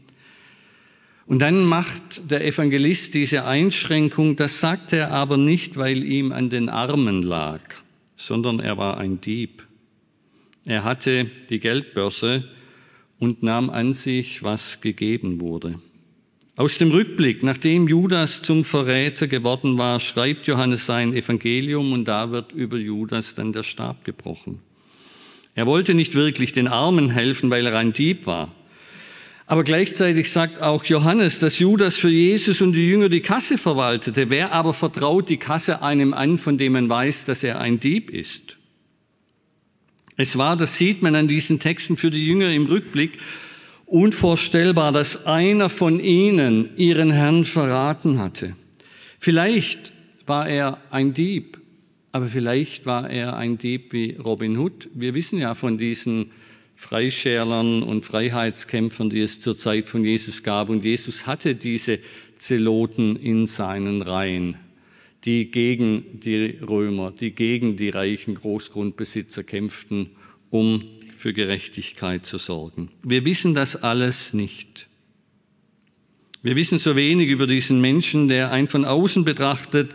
Und 1.25 1.39
dann 1.39 1.63
macht 1.63 2.29
der 2.29 2.45
Evangelist 2.45 3.13
diese 3.13 3.45
Einschränkung, 3.45 4.35
das 4.35 4.59
sagt 4.59 4.93
er 4.93 5.11
aber 5.11 5.37
nicht, 5.37 5.77
weil 5.77 6.03
ihm 6.03 6.31
an 6.31 6.49
den 6.49 6.69
Armen 6.69 7.23
lag, 7.23 7.61
sondern 8.17 8.59
er 8.59 8.77
war 8.77 8.97
ein 8.97 9.21
Dieb. 9.21 9.65
Er 10.65 10.83
hatte 10.83 11.31
die 11.49 11.59
Geldbörse 11.59 12.47
und 13.17 13.41
nahm 13.41 13.69
an 13.69 13.93
sich, 13.93 14.43
was 14.43 14.81
gegeben 14.81 15.39
wurde. 15.39 15.79
Aus 16.61 16.77
dem 16.77 16.91
Rückblick, 16.91 17.41
nachdem 17.41 17.87
Judas 17.87 18.43
zum 18.43 18.63
Verräter 18.63 19.25
geworden 19.25 19.79
war, 19.79 19.99
schreibt 19.99 20.45
Johannes 20.45 20.85
sein 20.85 21.11
Evangelium 21.15 21.91
und 21.91 22.05
da 22.05 22.29
wird 22.29 22.51
über 22.51 22.77
Judas 22.77 23.33
dann 23.33 23.51
der 23.51 23.63
Stab 23.63 24.05
gebrochen. 24.05 24.59
Er 25.55 25.65
wollte 25.65 25.95
nicht 25.95 26.13
wirklich 26.13 26.51
den 26.51 26.67
Armen 26.67 27.09
helfen, 27.09 27.49
weil 27.49 27.65
er 27.65 27.75
ein 27.79 27.93
Dieb 27.93 28.27
war. 28.27 28.53
Aber 29.47 29.63
gleichzeitig 29.63 30.31
sagt 30.31 30.61
auch 30.61 30.85
Johannes, 30.85 31.39
dass 31.39 31.57
Judas 31.57 31.97
für 31.97 32.11
Jesus 32.11 32.61
und 32.61 32.73
die 32.73 32.85
Jünger 32.85 33.09
die 33.09 33.21
Kasse 33.21 33.57
verwaltete. 33.57 34.29
Wer 34.29 34.51
aber 34.51 34.75
vertraut 34.75 35.29
die 35.29 35.37
Kasse 35.37 35.81
einem 35.81 36.13
an, 36.13 36.37
von 36.37 36.59
dem 36.59 36.73
man 36.73 36.87
weiß, 36.87 37.25
dass 37.25 37.43
er 37.43 37.59
ein 37.59 37.79
Dieb 37.79 38.11
ist? 38.11 38.57
Es 40.15 40.37
war, 40.37 40.55
das 40.57 40.77
sieht 40.77 41.01
man 41.01 41.15
an 41.15 41.27
diesen 41.27 41.59
Texten 41.59 41.97
für 41.97 42.11
die 42.11 42.23
Jünger 42.23 42.51
im 42.51 42.67
Rückblick, 42.67 43.17
unvorstellbar, 43.91 44.93
dass 44.93 45.25
einer 45.25 45.69
von 45.69 45.99
ihnen 45.99 46.69
ihren 46.77 47.11
Herrn 47.11 47.43
verraten 47.43 48.19
hatte. 48.19 48.55
Vielleicht 49.19 49.91
war 50.25 50.47
er 50.47 50.79
ein 50.91 51.13
Dieb, 51.13 51.59
aber 52.13 52.27
vielleicht 52.27 52.85
war 52.85 53.09
er 53.09 53.35
ein 53.35 53.57
Dieb 53.57 53.91
wie 53.91 54.15
Robin 54.15 54.57
Hood. 54.57 54.89
Wir 54.93 55.13
wissen 55.13 55.39
ja 55.39 55.55
von 55.55 55.77
diesen 55.77 56.31
Freischärlern 56.75 57.83
und 57.83 58.05
Freiheitskämpfern, 58.05 59.09
die 59.09 59.19
es 59.19 59.41
zur 59.41 59.57
Zeit 59.57 59.89
von 59.89 60.05
Jesus 60.05 60.41
gab. 60.41 60.69
Und 60.69 60.85
Jesus 60.85 61.27
hatte 61.27 61.53
diese 61.53 61.99
Zeloten 62.37 63.17
in 63.17 63.45
seinen 63.45 64.01
Reihen, 64.01 64.55
die 65.25 65.51
gegen 65.51 66.19
die 66.19 66.57
Römer, 66.61 67.11
die 67.11 67.31
gegen 67.31 67.75
die 67.75 67.89
reichen 67.89 68.35
Großgrundbesitzer 68.35 69.43
kämpften, 69.43 70.11
um 70.49 70.83
für 71.21 71.33
Gerechtigkeit 71.33 72.25
zu 72.25 72.39
sorgen. 72.39 72.89
Wir 73.03 73.25
wissen 73.25 73.53
das 73.53 73.75
alles 73.75 74.33
nicht. 74.33 74.87
Wir 76.41 76.55
wissen 76.55 76.79
so 76.79 76.95
wenig 76.95 77.29
über 77.29 77.45
diesen 77.45 77.79
Menschen, 77.79 78.27
der 78.27 78.51
ein 78.51 78.67
von 78.67 78.85
außen 78.85 79.23
betrachtet 79.23 79.93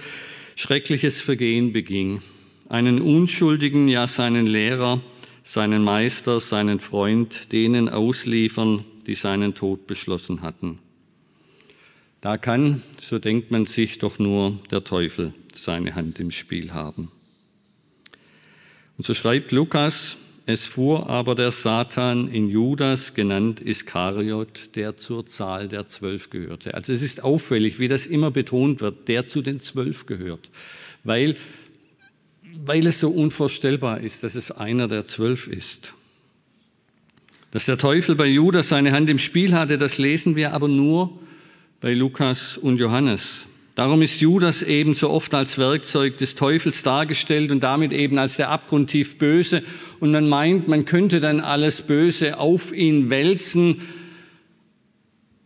schreckliches 0.54 1.20
Vergehen 1.20 1.72
beging. 1.72 2.22
Einen 2.68 3.00
Unschuldigen, 3.00 3.88
ja 3.88 4.06
seinen 4.06 4.46
Lehrer, 4.46 5.02
seinen 5.42 5.82
Meister, 5.82 6.38
seinen 6.38 6.78
Freund 6.78 7.52
denen 7.52 7.88
ausliefern, 7.88 8.84
die 9.08 9.16
seinen 9.16 9.56
Tod 9.56 9.88
beschlossen 9.88 10.42
hatten. 10.42 10.78
Da 12.20 12.36
kann, 12.36 12.82
so 13.00 13.18
denkt 13.18 13.50
man 13.50 13.66
sich, 13.66 13.98
doch 13.98 14.20
nur 14.20 14.60
der 14.70 14.84
Teufel 14.84 15.34
seine 15.56 15.96
Hand 15.96 16.20
im 16.20 16.30
Spiel 16.30 16.72
haben. 16.72 17.10
Und 18.96 19.04
so 19.04 19.12
schreibt 19.12 19.50
Lukas, 19.50 20.18
es 20.48 20.64
fuhr 20.64 21.08
aber 21.10 21.34
der 21.34 21.50
Satan 21.50 22.28
in 22.28 22.48
Judas, 22.48 23.14
genannt 23.14 23.60
Iskariot, 23.60 24.76
der 24.76 24.96
zur 24.96 25.26
Zahl 25.26 25.66
der 25.66 25.88
Zwölf 25.88 26.30
gehörte. 26.30 26.74
Also 26.74 26.92
es 26.92 27.02
ist 27.02 27.24
auffällig, 27.24 27.80
wie 27.80 27.88
das 27.88 28.06
immer 28.06 28.30
betont 28.30 28.80
wird, 28.80 29.08
der 29.08 29.26
zu 29.26 29.42
den 29.42 29.58
Zwölf 29.58 30.06
gehört, 30.06 30.48
weil, 31.02 31.34
weil 32.64 32.86
es 32.86 33.00
so 33.00 33.10
unvorstellbar 33.10 34.00
ist, 34.00 34.22
dass 34.22 34.36
es 34.36 34.52
einer 34.52 34.86
der 34.86 35.04
Zwölf 35.04 35.48
ist. 35.48 35.94
Dass 37.50 37.66
der 37.66 37.76
Teufel 37.76 38.14
bei 38.14 38.26
Judas 38.26 38.68
seine 38.68 38.92
Hand 38.92 39.10
im 39.10 39.18
Spiel 39.18 39.52
hatte, 39.52 39.78
das 39.78 39.98
lesen 39.98 40.36
wir 40.36 40.52
aber 40.52 40.68
nur 40.68 41.18
bei 41.80 41.92
Lukas 41.92 42.56
und 42.56 42.78
Johannes. 42.78 43.48
Darum 43.76 44.00
ist 44.00 44.22
Judas 44.22 44.62
eben 44.62 44.94
so 44.94 45.10
oft 45.10 45.34
als 45.34 45.58
Werkzeug 45.58 46.16
des 46.16 46.34
Teufels 46.34 46.82
dargestellt 46.82 47.50
und 47.50 47.60
damit 47.62 47.92
eben 47.92 48.16
als 48.16 48.38
der 48.38 48.48
abgrundtief 48.48 49.18
Böse. 49.18 49.62
Und 50.00 50.12
man 50.12 50.30
meint, 50.30 50.66
man 50.66 50.86
könnte 50.86 51.20
dann 51.20 51.40
alles 51.40 51.82
Böse 51.82 52.38
auf 52.38 52.72
ihn 52.72 53.10
wälzen, 53.10 53.82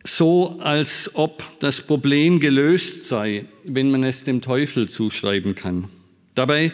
so 0.04 0.60
als 0.60 1.10
ob 1.14 1.42
das 1.58 1.80
Problem 1.80 2.38
gelöst 2.38 3.08
sei, 3.08 3.46
wenn 3.64 3.90
man 3.90 4.04
es 4.04 4.22
dem 4.22 4.42
Teufel 4.42 4.88
zuschreiben 4.88 5.56
kann. 5.56 5.88
Dabei 6.36 6.72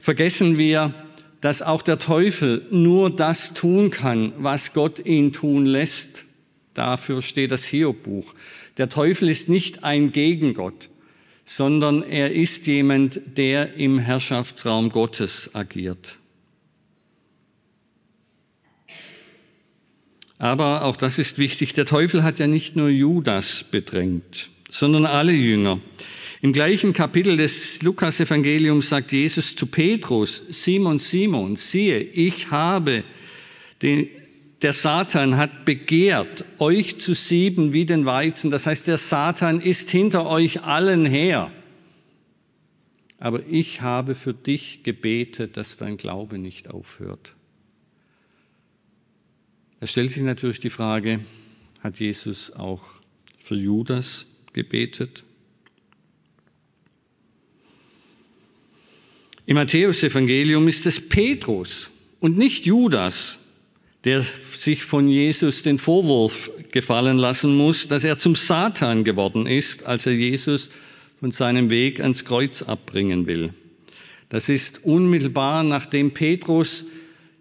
vergessen 0.00 0.58
wir, 0.58 0.92
dass 1.40 1.62
auch 1.62 1.80
der 1.80 1.98
Teufel 1.98 2.66
nur 2.70 3.08
das 3.08 3.54
tun 3.54 3.90
kann, 3.90 4.34
was 4.36 4.74
Gott 4.74 5.06
ihn 5.06 5.32
tun 5.32 5.64
lässt. 5.64 6.26
Dafür 6.74 7.22
steht 7.22 7.50
das 7.50 7.64
Hiob-Buch. 7.64 8.34
Der 8.76 8.90
Teufel 8.90 9.30
ist 9.30 9.48
nicht 9.48 9.84
ein 9.84 10.12
Gegengott 10.12 10.90
sondern 11.48 12.02
er 12.02 12.32
ist 12.32 12.66
jemand, 12.66 13.38
der 13.38 13.72
im 13.72 13.98
Herrschaftsraum 13.98 14.90
Gottes 14.90 15.54
agiert. 15.54 16.18
Aber 20.36 20.84
auch 20.84 20.96
das 20.96 21.18
ist 21.18 21.38
wichtig, 21.38 21.72
der 21.72 21.86
Teufel 21.86 22.22
hat 22.22 22.38
ja 22.38 22.46
nicht 22.46 22.76
nur 22.76 22.90
Judas 22.90 23.64
bedrängt, 23.64 24.50
sondern 24.68 25.06
alle 25.06 25.32
Jünger. 25.32 25.80
Im 26.42 26.52
gleichen 26.52 26.92
Kapitel 26.92 27.38
des 27.38 27.80
Lukas-Evangeliums 27.80 28.90
sagt 28.90 29.12
Jesus 29.12 29.56
zu 29.56 29.68
Petrus, 29.68 30.44
Simon, 30.50 30.98
Simon, 30.98 31.56
siehe, 31.56 31.98
ich 31.98 32.50
habe 32.50 33.04
den, 33.80 34.10
der 34.62 34.72
Satan 34.72 35.36
hat 35.36 35.64
begehrt, 35.64 36.44
euch 36.58 36.98
zu 36.98 37.14
sieben 37.14 37.72
wie 37.72 37.86
den 37.86 38.06
Weizen. 38.06 38.50
Das 38.50 38.66
heißt, 38.66 38.88
der 38.88 38.98
Satan 38.98 39.60
ist 39.60 39.90
hinter 39.90 40.26
euch 40.26 40.62
allen 40.62 41.06
her. 41.06 41.52
Aber 43.18 43.44
ich 43.46 43.82
habe 43.82 44.14
für 44.14 44.34
dich 44.34 44.82
gebetet, 44.82 45.56
dass 45.56 45.76
dein 45.76 45.96
Glaube 45.96 46.38
nicht 46.38 46.70
aufhört. 46.70 47.34
Da 49.80 49.86
stellt 49.86 50.10
sich 50.10 50.24
natürlich 50.24 50.60
die 50.60 50.70
Frage, 50.70 51.20
hat 51.80 52.00
Jesus 52.00 52.52
auch 52.52 52.84
für 53.42 53.54
Judas 53.54 54.26
gebetet? 54.52 55.24
Im 59.46 59.54
Matthäusevangelium 59.54 60.66
ist 60.68 60.84
es 60.84 61.08
Petrus 61.08 61.90
und 62.20 62.36
nicht 62.36 62.66
Judas, 62.66 63.38
der 64.04 64.24
sich 64.54 64.84
von 64.84 65.08
Jesus 65.08 65.62
den 65.62 65.78
Vorwurf 65.78 66.50
gefallen 66.70 67.18
lassen 67.18 67.56
muss, 67.56 67.88
dass 67.88 68.04
er 68.04 68.18
zum 68.18 68.36
Satan 68.36 69.04
geworden 69.04 69.46
ist, 69.46 69.86
als 69.86 70.06
er 70.06 70.12
Jesus 70.12 70.70
von 71.18 71.30
seinem 71.30 71.68
Weg 71.70 72.00
ans 72.00 72.24
Kreuz 72.24 72.62
abbringen 72.62 73.26
will. 73.26 73.52
Das 74.28 74.48
ist 74.48 74.84
unmittelbar 74.84 75.64
nachdem 75.64 76.12
Petrus 76.12 76.86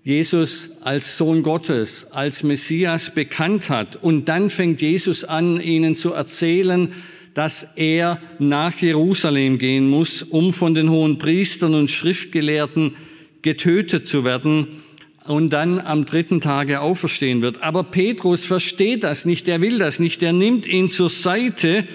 Jesus 0.03 0.71
als 0.81 1.17
Sohn 1.17 1.43
Gottes, 1.43 2.11
als 2.11 2.41
Messias 2.41 3.13
bekannt 3.13 3.69
hat. 3.69 3.97
Und 4.01 4.29
dann 4.29 4.49
fängt 4.49 4.81
Jesus 4.81 5.25
an, 5.25 5.59
ihnen 5.59 5.95
zu 5.95 6.13
erzählen, 6.13 6.93
dass 7.33 7.73
er 7.75 8.19
nach 8.39 8.73
Jerusalem 8.77 9.59
gehen 9.59 9.89
muss, 9.89 10.23
um 10.23 10.53
von 10.53 10.73
den 10.73 10.89
hohen 10.89 11.17
Priestern 11.17 11.75
und 11.75 11.91
Schriftgelehrten 11.91 12.95
getötet 13.41 14.07
zu 14.07 14.23
werden 14.23 14.81
und 15.27 15.49
dann 15.51 15.79
am 15.79 16.05
dritten 16.05 16.41
Tage 16.41 16.81
auferstehen 16.81 17.41
wird. 17.41 17.63
Aber 17.63 17.83
Petrus 17.83 18.45
versteht 18.45 19.03
das 19.03 19.25
nicht, 19.25 19.47
er 19.47 19.61
will 19.61 19.77
das 19.79 19.99
nicht, 19.99 20.23
er 20.23 20.33
nimmt 20.33 20.65
ihn 20.65 20.89
zur 20.89 21.09
Seite 21.09 21.87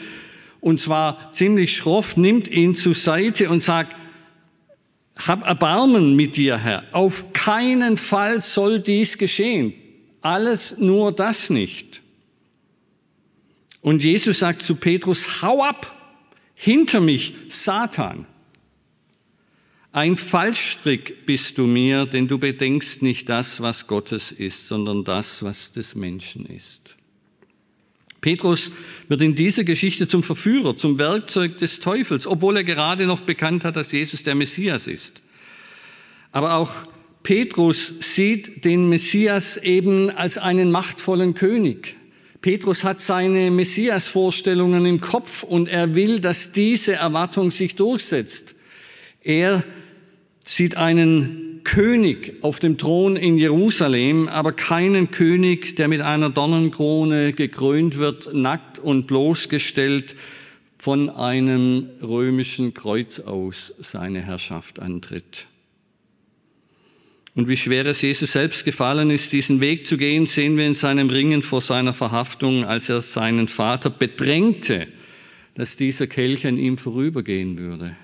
und 0.61 0.79
zwar 0.79 1.33
ziemlich 1.33 1.77
schroff, 1.77 2.17
nimmt 2.17 2.49
ihn 2.49 2.77
zur 2.77 2.95
Seite 2.95 3.51
und 3.51 3.63
sagt, 3.63 3.97
hab 5.17 5.47
Erbarmen 5.47 6.15
mit 6.17 6.37
dir, 6.37 6.57
Herr. 6.57 6.85
Auf 6.93 7.33
keinen 7.33 7.97
Fall 7.97 8.41
soll 8.41 8.81
dies 8.81 9.19
geschehen. 9.19 9.75
Alles 10.21 10.79
nur 10.79 11.13
das 11.13 11.51
nicht. 11.51 12.01
Und 13.81 14.05
Jesus 14.05 14.39
sagt 14.39 14.63
zu 14.63 14.77
Petrus, 14.77 15.43
hau 15.43 15.63
ab, 15.63 15.95
hinter 16.55 17.01
mich, 17.01 17.35
Satan. 17.49 18.27
Ein 19.95 20.17
Fallstrick 20.17 21.27
bist 21.27 21.59
du 21.59 21.67
mir, 21.67 22.07
denn 22.07 22.27
du 22.27 22.39
bedenkst 22.39 23.03
nicht 23.03 23.29
das, 23.29 23.61
was 23.61 23.87
Gottes 23.87 24.33
ist, 24.33 24.67
sondern 24.67 25.05
das, 25.05 25.43
was 25.43 25.71
des 25.71 25.95
Menschen 25.95 26.47
ist. 26.47 26.97
Petrus 28.23 28.73
wird 29.09 29.21
in 29.21 29.35
dieser 29.35 29.65
Geschichte 29.65 30.09
zum 30.09 30.23
Verführer, 30.23 30.77
zum 30.77 30.97
Werkzeug 30.97 31.59
des 31.59 31.81
Teufels, 31.81 32.27
obwohl 32.27 32.57
er 32.57 32.65
gerade 32.65 33.05
noch 33.05 33.21
bekannt 33.21 33.65
hat, 33.65 33.77
dass 33.77 33.93
Jesus 33.93 34.23
der 34.23 34.35
Messias 34.35 34.87
ist. 34.87 35.23
Aber 36.31 36.55
auch 36.55 36.73
Petrus 37.23 37.93
sieht 38.01 38.65
den 38.65 38.89
Messias 38.89 39.59
eben 39.59 40.09
als 40.09 40.39
einen 40.39 40.71
machtvollen 40.71 41.35
König. 41.35 41.97
Petrus 42.41 42.83
hat 42.83 43.03
seine 43.03 43.51
Messias-Vorstellungen 43.51 44.87
im 44.87 45.01
Kopf 45.01 45.43
und 45.43 45.69
er 45.69 45.95
will, 45.95 46.19
dass 46.19 46.53
diese 46.53 46.95
Erwartung 46.95 47.51
sich 47.51 47.77
durchsetzt. 47.77 48.57
Er 49.21 49.65
sieht 50.45 50.77
einen 50.77 51.61
König 51.65 52.43
auf 52.43 52.59
dem 52.59 52.79
Thron 52.79 53.17
in 53.17 53.39
Jerusalem, 53.39 54.29
aber 54.29 54.53
keinen 54.53 55.11
König, 55.11 55.77
der 55.77 55.89
mit 55.89 56.01
einer 56.01 56.31
Dornenkrone 56.31 57.33
gekrönt 57.33 57.99
wird, 57.99 58.35
nackt 58.35 58.79
und 58.79 59.07
bloßgestellt 59.07 60.17
von 60.79 61.11
einem 61.11 61.89
römischen 62.03 62.75
Kreuz 62.75 63.21
aus 63.21 63.73
seine 63.79 64.21
Herrschaft 64.21 64.81
antritt. 64.81 65.47
Und 67.35 67.49
wie 67.49 67.57
schwer 67.57 67.87
es 67.87 68.03
Jesus 68.03 68.33
selbst 68.33 68.65
gefallen 68.65 69.11
ist, 69.11 69.33
diesen 69.33 69.61
Weg 69.61 69.87
zu 69.87 69.97
gehen, 69.97 70.27
sehen 70.27 70.57
wir 70.59 70.67
in 70.67 70.75
seinem 70.75 71.09
Ringen 71.09 71.43
vor 71.43 71.63
seiner 71.63 71.95
Verhaftung, 71.95 72.65
als 72.65 72.89
er 72.91 73.01
seinen 73.01 73.49
Vater 73.49 73.89
bedrängte, 73.89 74.89
dass 75.55 75.77
dieser 75.77 76.07
Kelch 76.07 76.47
an 76.47 76.59
ihm 76.59 76.77
vorübergehen 76.77 77.57
würde. 77.59 77.97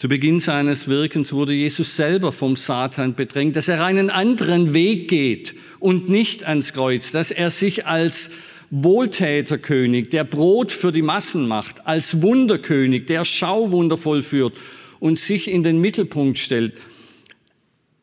Zu 0.00 0.08
Beginn 0.08 0.40
seines 0.40 0.88
Wirkens 0.88 1.30
wurde 1.30 1.52
Jesus 1.52 1.94
selber 1.94 2.32
vom 2.32 2.56
Satan 2.56 3.14
bedrängt, 3.14 3.54
dass 3.54 3.68
er 3.68 3.84
einen 3.84 4.08
anderen 4.08 4.72
Weg 4.72 5.08
geht 5.08 5.54
und 5.78 6.08
nicht 6.08 6.42
ans 6.42 6.72
Kreuz, 6.72 7.12
dass 7.12 7.30
er 7.30 7.50
sich 7.50 7.84
als 7.84 8.30
Wohltäterkönig, 8.70 10.08
der 10.08 10.24
Brot 10.24 10.72
für 10.72 10.90
die 10.90 11.02
Massen 11.02 11.46
macht, 11.46 11.86
als 11.86 12.22
Wunderkönig, 12.22 13.08
der 13.08 13.26
Schauwunder 13.26 13.98
vollführt 13.98 14.56
und 15.00 15.18
sich 15.18 15.48
in 15.50 15.64
den 15.64 15.82
Mittelpunkt 15.82 16.38
stellt, 16.38 16.80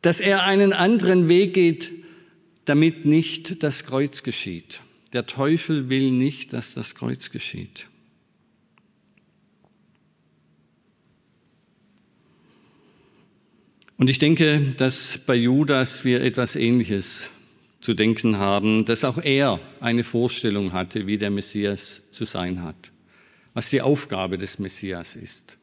dass 0.04 0.20
er 0.20 0.44
einen 0.44 0.74
anderen 0.74 1.28
Weg 1.28 1.56
geht, 1.56 1.92
damit 2.66 3.08
nicht 3.08 3.64
das 3.64 3.86
Kreuz 3.86 4.22
geschieht. 4.22 4.82
Der 5.14 5.26
Teufel 5.26 5.90
will 5.90 6.12
nicht, 6.12 6.54
dass 6.54 6.76
das 6.76 6.94
Kreuz 6.94 7.32
geschieht. 7.32 7.88
Und 13.98 14.10
ich 14.10 14.20
denke, 14.20 14.76
dass 14.78 15.18
bei 15.26 15.34
Judas 15.34 16.06
wir 16.06 16.22
etwas 16.22 16.56
Ähnliches 16.56 17.32
zu 17.82 17.96
denken 17.96 18.38
haben, 18.38 18.86
dass 18.86 19.04
auch 19.04 19.18
er 19.18 19.60
eine 19.80 20.04
Vorstellung 20.04 20.72
hatte, 20.72 21.08
wie 21.08 21.18
der 21.18 21.32
Messias 21.32 22.04
zu 22.12 22.26
sein 22.26 22.62
hat, 22.62 22.92
was 23.56 23.72
die 23.72 23.82
Aufgabe 23.82 24.38
des 24.38 24.60
Messias 24.60 25.16
ist. 25.16 25.58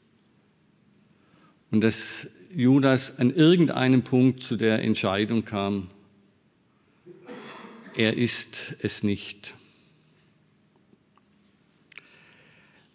Und 1.70 1.80
dass 1.80 2.28
Judas 2.52 3.18
an 3.18 3.30
irgendeinem 3.30 4.02
Punkt 4.02 4.42
zu 4.42 4.56
der 4.56 4.82
Entscheidung 4.82 5.44
kam, 5.44 5.90
er 7.96 8.16
ist 8.16 8.74
es 8.80 9.04
nicht. 9.04 9.54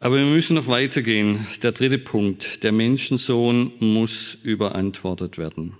Aber 0.02 0.16
wir 0.16 0.26
müssen 0.26 0.56
noch 0.56 0.68
weitergehen. 0.68 1.46
Der 1.62 1.74
dritte 1.74 1.98
Punkt, 1.98 2.64
der 2.64 2.72
Menschensohn 2.72 3.74
muss 3.80 4.38
überantwortet 4.44 5.38
werden. 5.38 5.74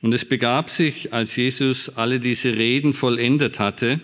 Und 0.00 0.12
es 0.12 0.24
begab 0.24 0.68
sich, 0.68 1.12
als 1.12 1.36
Jesus 1.36 1.90
alle 1.90 2.18
diese 2.18 2.56
Reden 2.56 2.92
vollendet 2.92 3.60
hatte, 3.60 4.00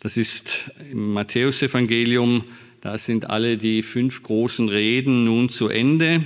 das 0.00 0.16
ist 0.16 0.72
im 0.90 1.12
Matthäusevangelium 1.12 2.44
Da 2.80 2.98
sind 2.98 3.30
alle 3.30 3.58
die 3.58 3.82
fünf 3.82 4.24
großen 4.24 4.68
Reden 4.68 5.24
nun 5.24 5.48
zu 5.50 5.68
Ende. 5.68 6.24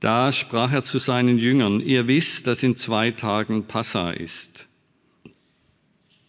Da 0.00 0.32
sprach 0.32 0.72
er 0.72 0.82
zu 0.82 0.98
seinen 0.98 1.38
Jüngern, 1.38 1.80
ihr 1.80 2.08
wisst, 2.08 2.48
dass 2.48 2.64
in 2.64 2.76
zwei 2.76 3.12
Tagen 3.12 3.66
Passa 3.66 4.10
ist. 4.10 4.66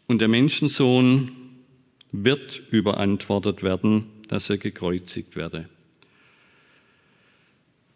Und 0.06 0.20
der 0.20 0.28
Menschensohn 0.28 1.32
wird 2.12 2.62
überantwortet 2.71 3.63
werden, 3.63 4.06
dass 4.28 4.50
er 4.50 4.58
gekreuzigt 4.58 5.36
werde. 5.36 5.69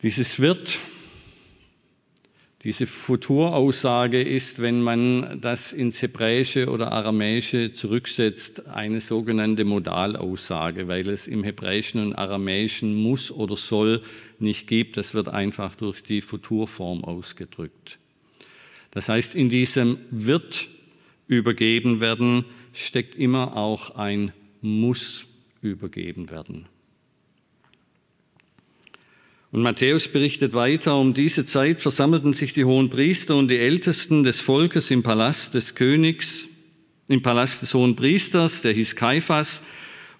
Dieses 0.01 0.39
wird, 0.39 0.79
diese 2.63 2.87
Futuraussage 2.87 4.21
ist, 4.21 4.61
wenn 4.61 4.81
man 4.81 5.39
das 5.39 5.71
ins 5.71 6.01
Hebräische 6.01 6.69
oder 6.69 6.91
Aramäische 6.91 7.73
zurücksetzt, 7.73 8.67
eine 8.67 9.01
sogenannte 9.01 9.65
Modalaussage, 9.65 10.87
weil 10.87 11.09
es 11.09 11.27
im 11.27 11.43
Hebräischen 11.43 12.01
und 12.01 12.13
Aramäischen 12.13 12.95
muss 12.95 13.31
oder 13.31 13.55
soll 13.55 14.01
nicht 14.39 14.67
gibt. 14.67 14.97
Das 14.97 15.13
wird 15.13 15.27
einfach 15.27 15.75
durch 15.75 16.01
die 16.01 16.21
Futurform 16.21 17.03
ausgedrückt. 17.03 17.99
Das 18.91 19.09
heißt, 19.09 19.35
in 19.35 19.49
diesem 19.49 19.97
wird 20.09 20.67
übergeben 21.27 21.99
werden, 21.99 22.45
steckt 22.75 23.15
immer 23.15 23.55
auch 23.55 23.95
ein 23.95 24.33
muss 24.61 25.27
übergeben 25.61 26.29
werden. 26.29 26.67
Und 29.51 29.61
Matthäus 29.61 30.09
berichtet 30.09 30.53
weiter, 30.53 30.97
um 30.97 31.13
diese 31.13 31.45
Zeit 31.45 31.79
versammelten 31.79 32.33
sich 32.33 32.51
die 32.51 32.65
hohen 32.65 32.89
Priester 32.89 33.37
und 33.37 33.47
die 33.47 33.57
Ältesten 33.57 34.23
des 34.23 34.41
Volkes 34.41 34.91
im 34.91 35.01
Palast 35.01 35.53
des 35.53 35.75
Königs, 35.75 36.47
im 37.07 37.21
Palast 37.21 37.61
des 37.61 37.73
hohen 37.73 37.95
Priesters, 37.95 38.61
der 38.63 38.73
hieß 38.73 38.95
Kaiphas, 38.95 39.61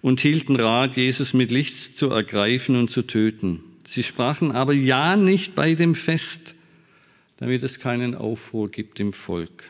und 0.02 0.22
hielten 0.22 0.56
Rat, 0.56 0.96
Jesus 0.98 1.34
mit 1.34 1.52
Licht 1.52 1.98
zu 1.98 2.12
ergreifen 2.12 2.76
und 2.76 2.92
zu 2.92 3.02
töten. 3.02 3.64
Sie 3.88 4.04
sprachen 4.04 4.52
aber 4.52 4.72
ja 4.72 5.16
nicht 5.18 5.56
bei 5.56 5.76
dem 5.76 5.96
Fest, 5.96 6.56
damit 7.38 7.64
es 7.64 7.80
keinen 7.80 8.16
Aufruhr 8.16 8.70
gibt 8.70 9.00
im 9.00 9.14
Volk. 9.14 9.64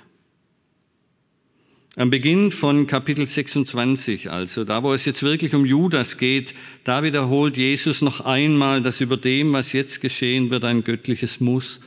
Am 1.97 2.09
Beginn 2.09 2.51
von 2.51 2.87
Kapitel 2.87 3.25
26, 3.25 4.29
also 4.29 4.65
da, 4.65 4.83
wo 4.83 4.93
es 4.93 5.05
jetzt 5.05 5.23
wirklich 5.23 5.55
um 5.55 5.65
Judas 5.65 6.17
geht, 6.17 6.53
da 6.83 7.03
wiederholt 7.03 7.55
Jesus 7.55 8.01
noch 8.01 8.19
einmal, 8.19 8.81
dass 8.81 8.99
über 8.99 9.15
dem, 9.15 9.53
was 9.53 9.71
jetzt 9.71 10.01
geschehen 10.01 10.49
wird, 10.49 10.65
ein 10.65 10.83
göttliches 10.83 11.39
Muss, 11.39 11.79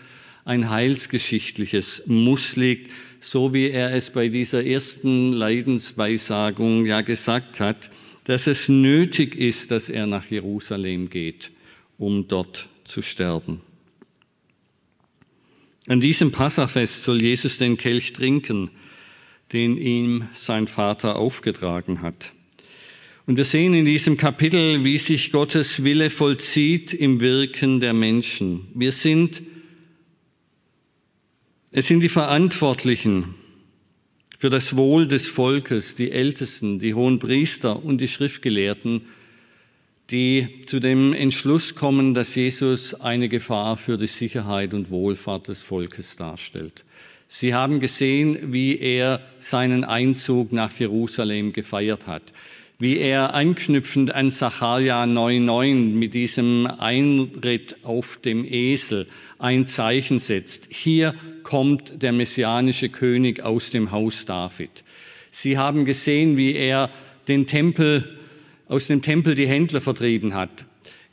ein 0.46 0.70
heilsgeschichtliches 0.70 2.04
Muss 2.06 2.56
liegt, 2.56 2.90
so 3.20 3.52
wie 3.52 3.68
er 3.68 3.94
es 3.94 4.08
bei 4.08 4.28
dieser 4.28 4.64
ersten 4.64 5.32
Leidensweissagung 5.32 6.86
ja 6.86 7.02
gesagt 7.02 7.60
hat, 7.60 7.90
dass 8.24 8.46
es 8.46 8.70
nötig 8.70 9.34
ist, 9.34 9.70
dass 9.70 9.90
er 9.90 10.06
nach 10.06 10.24
Jerusalem 10.24 11.10
geht, 11.10 11.50
um 11.98 12.26
dort 12.26 12.70
zu 12.84 13.02
sterben. 13.02 13.60
An 15.86 16.00
diesem 16.00 16.32
Passafest 16.32 17.04
soll 17.04 17.20
Jesus 17.20 17.58
den 17.58 17.76
Kelch 17.76 18.14
trinken, 18.14 18.70
den 19.52 19.76
ihm 19.76 20.28
sein 20.34 20.68
Vater 20.68 21.16
aufgetragen 21.16 22.02
hat. 22.02 22.32
Und 23.26 23.36
wir 23.36 23.44
sehen 23.44 23.74
in 23.74 23.84
diesem 23.84 24.16
Kapitel, 24.16 24.84
wie 24.84 24.96
sich 24.96 25.32
Gottes 25.32 25.84
Wille 25.84 26.08
vollzieht 26.08 26.94
im 26.94 27.20
Wirken 27.20 27.78
der 27.78 27.92
Menschen. 27.92 28.68
Wir 28.74 28.90
sind, 28.90 29.42
es 31.70 31.88
sind 31.88 32.00
die 32.00 32.08
Verantwortlichen 32.08 33.34
für 34.38 34.50
das 34.50 34.76
Wohl 34.76 35.06
des 35.06 35.26
Volkes, 35.26 35.94
die 35.94 36.10
Ältesten, 36.10 36.78
die 36.78 36.94
hohen 36.94 37.18
Priester 37.18 37.84
und 37.84 38.00
die 38.00 38.08
Schriftgelehrten, 38.08 39.02
die 40.10 40.62
zu 40.64 40.80
dem 40.80 41.12
Entschluss 41.12 41.74
kommen, 41.74 42.14
dass 42.14 42.34
Jesus 42.34 42.94
eine 42.94 43.28
Gefahr 43.28 43.76
für 43.76 43.98
die 43.98 44.06
Sicherheit 44.06 44.72
und 44.72 44.90
Wohlfahrt 44.90 45.48
des 45.48 45.62
Volkes 45.62 46.16
darstellt. 46.16 46.84
Sie 47.30 47.52
haben 47.52 47.78
gesehen, 47.78 48.54
wie 48.54 48.78
er 48.78 49.20
seinen 49.38 49.84
Einzug 49.84 50.50
nach 50.50 50.72
Jerusalem 50.72 51.52
gefeiert 51.52 52.06
hat, 52.06 52.22
wie 52.78 52.96
er 52.96 53.34
anknüpfend 53.34 54.14
an 54.14 54.30
Sacharja 54.30 55.04
9,9 55.04 55.74
mit 55.92 56.14
diesem 56.14 56.66
Einritt 56.66 57.76
auf 57.82 58.16
dem 58.24 58.46
Esel 58.46 59.06
ein 59.38 59.66
Zeichen 59.66 60.20
setzt. 60.20 60.68
Hier 60.72 61.14
kommt 61.42 62.02
der 62.02 62.12
messianische 62.12 62.88
König 62.88 63.42
aus 63.42 63.72
dem 63.72 63.90
Haus 63.90 64.24
David. 64.24 64.82
Sie 65.30 65.58
haben 65.58 65.84
gesehen, 65.84 66.38
wie 66.38 66.54
er 66.54 66.88
den 67.28 67.46
Tempel, 67.46 68.08
aus 68.68 68.86
dem 68.86 69.02
Tempel 69.02 69.34
die 69.34 69.48
Händler 69.48 69.82
vertrieben 69.82 70.32
hat, 70.32 70.64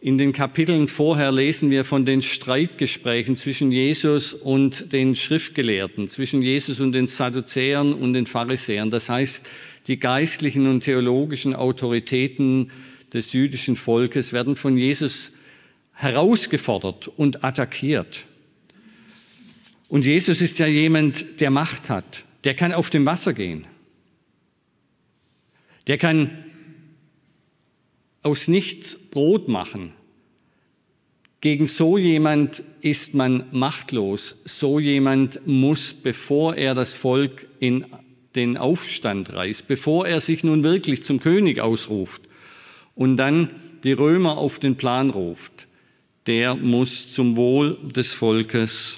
in 0.06 0.20
den 0.20 0.34
Kapiteln 0.34 0.88
vorher 0.88 1.32
lesen 1.32 1.72
wir 1.72 1.84
von 1.84 2.06
den 2.06 2.22
Streitgesprächen 2.22 3.36
zwischen 3.36 3.72
Jesus 3.72 4.36
und 4.36 4.94
den 4.94 5.16
Schriftgelehrten, 5.16 6.08
zwischen 6.08 6.44
Jesus 6.44 6.80
und 6.80 6.92
den 6.92 7.08
Sadduzäern 7.08 7.92
und 7.92 8.14
den 8.14 8.28
Pharisäern. 8.28 8.92
Das 8.92 9.10
heißt, 9.10 9.50
die 9.88 9.98
geistlichen 9.98 10.68
und 10.68 10.82
theologischen 10.82 11.56
Autoritäten 11.56 12.70
des 13.14 13.34
jüdischen 13.34 13.76
Volkes 13.76 14.32
werden 14.32 14.56
von 14.56 14.78
Jesus 14.78 15.38
herausgefordert 15.94 17.08
und 17.08 17.44
attackiert. 17.44 18.26
Und 19.88 20.06
Jesus 20.06 20.40
ist 20.40 20.60
ja 20.60 20.68
jemand, 20.68 21.42
der 21.42 21.50
Macht 21.50 21.90
hat. 21.90 22.26
Der 22.44 22.54
kann 22.54 22.74
auf 22.74 22.92
dem 22.92 23.08
Wasser 23.08 23.34
gehen. 23.34 23.66
Der 25.88 25.98
kann 25.98 26.45
aus 28.26 28.48
nichts 28.48 28.98
Brot 28.98 29.48
machen. 29.48 29.94
Gegen 31.42 31.68
so 31.68 31.98
jemand 31.98 32.64
ist 32.82 33.14
man 33.14 33.46
machtlos. 33.52 34.42
So 34.46 34.80
jemand 34.80 35.46
muss, 35.46 35.94
bevor 35.94 36.56
er 36.56 36.74
das 36.74 36.94
Volk 36.94 37.48
in 37.60 37.86
den 38.36 38.58
Aufstand 38.58 39.34
reißt, 39.34 39.68
bevor 39.68 40.08
er 40.08 40.20
sich 40.20 40.44
nun 40.44 40.64
wirklich 40.64 41.04
zum 41.04 41.20
König 41.20 41.60
ausruft 41.60 42.24
und 42.96 43.18
dann 43.18 43.52
die 43.84 43.94
Römer 43.94 44.38
auf 44.38 44.60
den 44.60 44.76
Plan 44.76 45.12
ruft, 45.12 45.68
der 46.26 46.56
muss 46.56 47.12
zum 47.12 47.36
Wohl 47.36 47.78
des 47.96 48.14
Volkes 48.14 48.98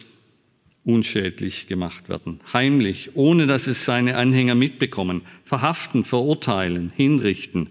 unschädlich 0.85 1.67
gemacht 1.67 2.07
werden. 2.07 2.39
Heimlich, 2.53 3.11
ohne 3.15 3.45
dass 3.45 3.67
es 3.67 3.83
seine 3.83 4.15
Anhänger 4.15 4.55
mitbekommen, 4.55 5.23
verhaften, 5.43 6.05
verurteilen, 6.05 6.93
hinrichten. 6.95 7.69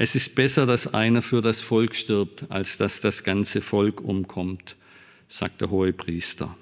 Es 0.00 0.14
ist 0.14 0.36
besser, 0.36 0.64
dass 0.64 0.94
einer 0.94 1.22
für 1.22 1.42
das 1.42 1.60
Volk 1.60 1.96
stirbt, 1.96 2.44
als 2.50 2.78
dass 2.78 3.00
das 3.00 3.24
ganze 3.24 3.60
Volk 3.60 4.00
umkommt, 4.00 4.76
sagt 5.26 5.60
der 5.60 5.70
hohe 5.70 5.92
Priester. 5.92 6.56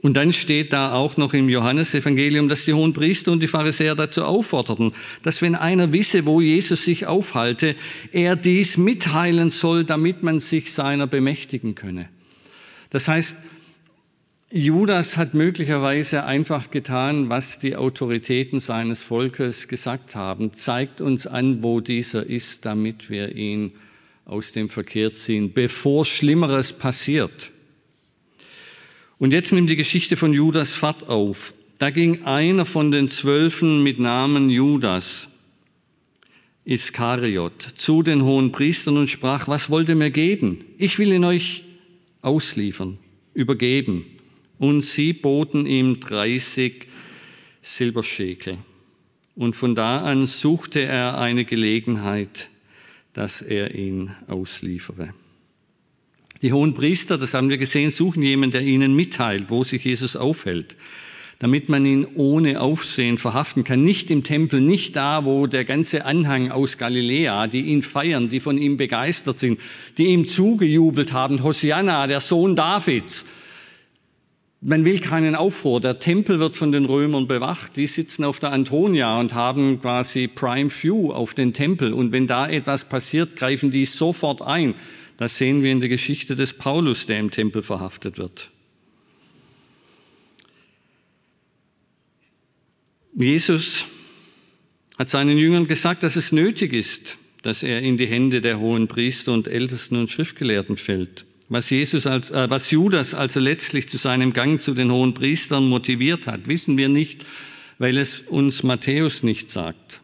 Und 0.00 0.14
dann 0.14 0.32
steht 0.32 0.72
da 0.72 0.94
auch 0.94 1.18
noch 1.18 1.34
im 1.34 1.50
Johannesevangelium, 1.50 2.48
dass 2.48 2.64
die 2.64 2.72
hohen 2.72 2.94
Priester 2.94 3.30
und 3.30 3.42
die 3.42 3.46
Pharisäer 3.46 3.94
dazu 3.94 4.24
aufforderten, 4.24 4.94
dass 5.22 5.42
wenn 5.42 5.54
einer 5.54 5.92
wisse, 5.92 6.24
wo 6.24 6.40
Jesus 6.40 6.86
sich 6.86 7.04
aufhalte, 7.04 7.76
er 8.10 8.36
dies 8.36 8.78
mitteilen 8.78 9.50
soll, 9.50 9.84
damit 9.84 10.22
man 10.22 10.38
sich 10.38 10.72
seiner 10.72 11.06
bemächtigen 11.06 11.74
könne. 11.74 12.08
Das 12.88 13.06
heißt, 13.06 13.36
Judas 14.56 15.16
hat 15.16 15.34
möglicherweise 15.34 16.26
einfach 16.26 16.70
getan, 16.70 17.28
was 17.28 17.58
die 17.58 17.74
Autoritäten 17.74 18.60
seines 18.60 19.02
Volkes 19.02 19.66
gesagt 19.66 20.14
haben. 20.14 20.52
Zeigt 20.52 21.00
uns 21.00 21.26
an, 21.26 21.64
wo 21.64 21.80
dieser 21.80 22.24
ist, 22.24 22.64
damit 22.64 23.10
wir 23.10 23.34
ihn 23.34 23.72
aus 24.24 24.52
dem 24.52 24.68
Verkehr 24.68 25.10
ziehen, 25.10 25.52
bevor 25.52 26.04
Schlimmeres 26.04 26.72
passiert. 26.72 27.50
Und 29.18 29.32
jetzt 29.32 29.52
nimmt 29.52 29.70
die 29.70 29.76
Geschichte 29.76 30.16
von 30.16 30.32
Judas 30.32 30.72
Fahrt 30.72 31.08
auf. 31.08 31.52
Da 31.80 31.90
ging 31.90 32.22
einer 32.22 32.64
von 32.64 32.92
den 32.92 33.08
Zwölfen 33.08 33.82
mit 33.82 33.98
Namen 33.98 34.50
Judas, 34.50 35.26
Iskariot, 36.64 37.60
zu 37.74 38.04
den 38.04 38.22
hohen 38.22 38.52
Priestern 38.52 38.98
und 38.98 39.08
sprach, 39.08 39.48
was 39.48 39.68
wollt 39.68 39.88
ihr 39.88 39.96
mir 39.96 40.12
geben? 40.12 40.64
Ich 40.78 41.00
will 41.00 41.12
ihn 41.12 41.24
euch 41.24 41.64
ausliefern, 42.22 42.98
übergeben 43.34 44.13
und 44.58 44.82
sie 44.82 45.12
boten 45.12 45.66
ihm 45.66 46.00
30 46.00 46.86
Silberschekel. 47.62 48.58
Und 49.36 49.56
von 49.56 49.74
da 49.74 50.02
an 50.02 50.26
suchte 50.26 50.80
er 50.80 51.18
eine 51.18 51.44
Gelegenheit, 51.44 52.48
dass 53.14 53.42
er 53.42 53.74
ihn 53.74 54.12
ausliefere. 54.28 55.14
Die 56.42 56.52
hohen 56.52 56.74
Priester, 56.74 57.16
das 57.16 57.34
haben 57.34 57.48
wir 57.48 57.56
gesehen, 57.56 57.90
suchen 57.90 58.22
jemanden, 58.22 58.52
der 58.52 58.62
ihnen 58.62 58.94
mitteilt, 58.94 59.46
wo 59.48 59.64
sich 59.64 59.84
Jesus 59.84 60.14
aufhält, 60.14 60.76
damit 61.38 61.68
man 61.68 61.86
ihn 61.86 62.06
ohne 62.14 62.60
Aufsehen 62.60 63.18
verhaften 63.18 63.64
kann. 63.64 63.82
Nicht 63.82 64.10
im 64.10 64.24
Tempel, 64.24 64.60
nicht 64.60 64.94
da, 64.94 65.24
wo 65.24 65.46
der 65.46 65.64
ganze 65.64 66.04
Anhang 66.04 66.50
aus 66.50 66.76
Galiläa, 66.76 67.46
die 67.46 67.62
ihn 67.62 67.82
feiern, 67.82 68.28
die 68.28 68.40
von 68.40 68.58
ihm 68.58 68.76
begeistert 68.76 69.38
sind, 69.38 69.58
die 69.96 70.06
ihm 70.06 70.26
zugejubelt 70.26 71.12
haben, 71.12 71.42
Hosianna, 71.42 72.06
der 72.06 72.20
Sohn 72.20 72.54
Davids, 72.54 73.24
man 74.66 74.86
will 74.86 74.98
keinen 74.98 75.34
Aufruhr. 75.34 75.78
Der 75.78 75.98
Tempel 75.98 76.40
wird 76.40 76.56
von 76.56 76.72
den 76.72 76.86
Römern 76.86 77.28
bewacht. 77.28 77.76
Die 77.76 77.86
sitzen 77.86 78.24
auf 78.24 78.38
der 78.38 78.50
Antonia 78.50 79.20
und 79.20 79.34
haben 79.34 79.80
quasi 79.80 80.26
Prime 80.26 80.70
View 80.70 81.12
auf 81.12 81.34
den 81.34 81.52
Tempel. 81.52 81.92
Und 81.92 82.12
wenn 82.12 82.26
da 82.26 82.48
etwas 82.48 82.88
passiert, 82.88 83.36
greifen 83.36 83.70
die 83.70 83.84
sofort 83.84 84.40
ein. 84.40 84.74
Das 85.18 85.36
sehen 85.36 85.62
wir 85.62 85.70
in 85.70 85.80
der 85.80 85.90
Geschichte 85.90 86.34
des 86.34 86.54
Paulus, 86.54 87.04
der 87.04 87.20
im 87.20 87.30
Tempel 87.30 87.62
verhaftet 87.62 88.16
wird. 88.16 88.50
Jesus 93.14 93.84
hat 94.98 95.10
seinen 95.10 95.36
Jüngern 95.36 95.68
gesagt, 95.68 96.02
dass 96.02 96.16
es 96.16 96.32
nötig 96.32 96.72
ist, 96.72 97.18
dass 97.42 97.62
er 97.62 97.80
in 97.80 97.98
die 97.98 98.06
Hände 98.06 98.40
der 98.40 98.58
hohen 98.58 98.88
Priester 98.88 99.34
und 99.34 99.46
Ältesten 99.46 99.98
und 99.98 100.10
Schriftgelehrten 100.10 100.78
fällt. 100.78 101.26
Was, 101.48 101.70
Jesus 101.70 102.06
als, 102.06 102.30
äh, 102.30 102.48
was 102.48 102.70
Judas 102.70 103.14
also 103.14 103.40
letztlich 103.40 103.88
zu 103.88 103.96
seinem 103.96 104.32
Gang 104.32 104.60
zu 104.60 104.72
den 104.72 104.90
hohen 104.90 105.14
Priestern 105.14 105.68
motiviert 105.68 106.26
hat, 106.26 106.48
wissen 106.48 106.78
wir 106.78 106.88
nicht, 106.88 107.24
weil 107.78 107.98
es 107.98 108.20
uns 108.20 108.62
Matthäus 108.62 109.22
nicht 109.22 109.50
sagt. 109.50 110.00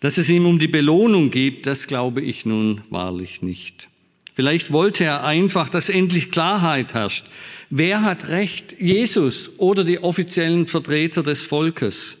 Dass 0.00 0.18
es 0.18 0.28
ihm 0.28 0.46
um 0.46 0.58
die 0.58 0.68
Belohnung 0.68 1.30
geht, 1.30 1.66
das 1.66 1.86
glaube 1.86 2.20
ich 2.20 2.46
nun 2.46 2.82
wahrlich 2.90 3.42
nicht. 3.42 3.88
Vielleicht 4.34 4.72
wollte 4.72 5.04
er 5.04 5.24
einfach, 5.24 5.68
dass 5.68 5.88
endlich 5.88 6.30
Klarheit 6.30 6.94
herrscht. 6.94 7.26
Wer 7.70 8.02
hat 8.02 8.28
Recht, 8.28 8.76
Jesus 8.80 9.52
oder 9.58 9.84
die 9.84 10.00
offiziellen 10.00 10.66
Vertreter 10.66 11.22
des 11.22 11.42
Volkes? 11.42 12.18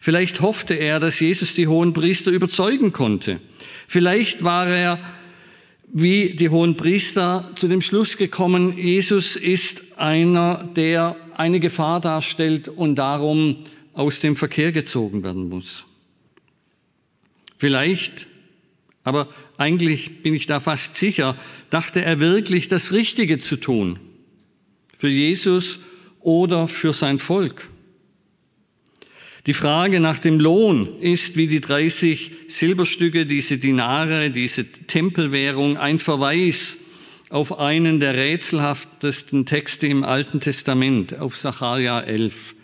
Vielleicht 0.00 0.40
hoffte 0.40 0.74
er, 0.74 1.00
dass 1.00 1.18
Jesus 1.18 1.54
die 1.54 1.66
hohen 1.66 1.92
Priester 1.92 2.30
überzeugen 2.30 2.92
konnte. 2.92 3.40
Vielleicht 3.88 4.44
war 4.44 4.68
er 4.68 4.98
wie 5.92 6.34
die 6.34 6.48
hohen 6.48 6.76
Priester 6.76 7.50
zu 7.54 7.68
dem 7.68 7.80
Schluss 7.80 8.16
gekommen, 8.16 8.76
Jesus 8.76 9.36
ist 9.36 9.84
einer, 9.96 10.68
der 10.76 11.16
eine 11.36 11.60
Gefahr 11.60 12.00
darstellt 12.00 12.68
und 12.68 12.96
darum 12.96 13.56
aus 13.92 14.20
dem 14.20 14.36
Verkehr 14.36 14.72
gezogen 14.72 15.22
werden 15.22 15.48
muss. 15.48 15.84
Vielleicht, 17.58 18.26
aber 19.04 19.28
eigentlich 19.56 20.22
bin 20.22 20.34
ich 20.34 20.46
da 20.46 20.60
fast 20.60 20.96
sicher, 20.96 21.36
dachte 21.70 22.04
er 22.04 22.20
wirklich, 22.20 22.68
das 22.68 22.92
Richtige 22.92 23.38
zu 23.38 23.56
tun. 23.56 23.98
Für 24.98 25.08
Jesus 25.08 25.80
oder 26.20 26.68
für 26.68 26.92
sein 26.92 27.18
Volk. 27.18 27.68
Die 29.46 29.54
Frage 29.54 30.00
nach 30.00 30.18
dem 30.18 30.40
Lohn 30.40 31.00
ist 31.00 31.36
wie 31.36 31.46
die 31.46 31.60
30 31.60 32.32
Silberstücke, 32.48 33.26
diese 33.26 33.58
Dinare, 33.58 34.30
diese 34.30 34.64
Tempelwährung, 34.64 35.76
ein 35.76 36.00
Verweis 36.00 36.78
auf 37.30 37.60
einen 37.60 38.00
der 38.00 38.16
rätselhaftesten 38.16 39.46
Texte 39.46 39.86
im 39.86 40.02
Alten 40.02 40.40
Testament, 40.40 41.18
auf 41.18 41.36
Sacharja 41.36 42.00
11. 42.00 42.56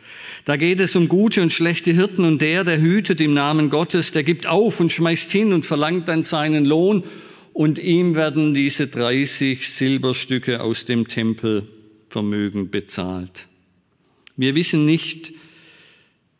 Da 0.45 0.57
geht 0.57 0.81
es 0.81 0.97
um 0.97 1.07
gute 1.07 1.41
und 1.41 1.53
schlechte 1.53 1.93
Hirten 1.93 2.25
und 2.25 2.43
der, 2.43 2.65
der 2.65 2.81
hütet 2.81 3.21
im 3.21 3.33
Namen 3.33 3.71
Gottes, 3.71 4.11
der 4.11 4.25
gibt 4.25 4.49
auf 4.49 4.81
und 4.81 4.91
schmeißt 4.91 5.31
hin 5.31 5.53
und 5.53 5.65
verlangt 5.65 6.09
dann 6.09 6.23
seinen 6.23 6.65
Lohn 6.65 7.05
und 7.53 7.79
ihm 7.79 8.17
werden 8.17 8.55
diese 8.55 8.89
30 8.89 9.69
Silberstücke 9.69 10.61
aus 10.61 10.85
dem 10.85 11.07
Tempelvermögen 11.07 12.71
bezahlt. 12.71 13.47
Wir 14.37 14.57
wissen 14.57 14.85
nicht, 14.85 15.33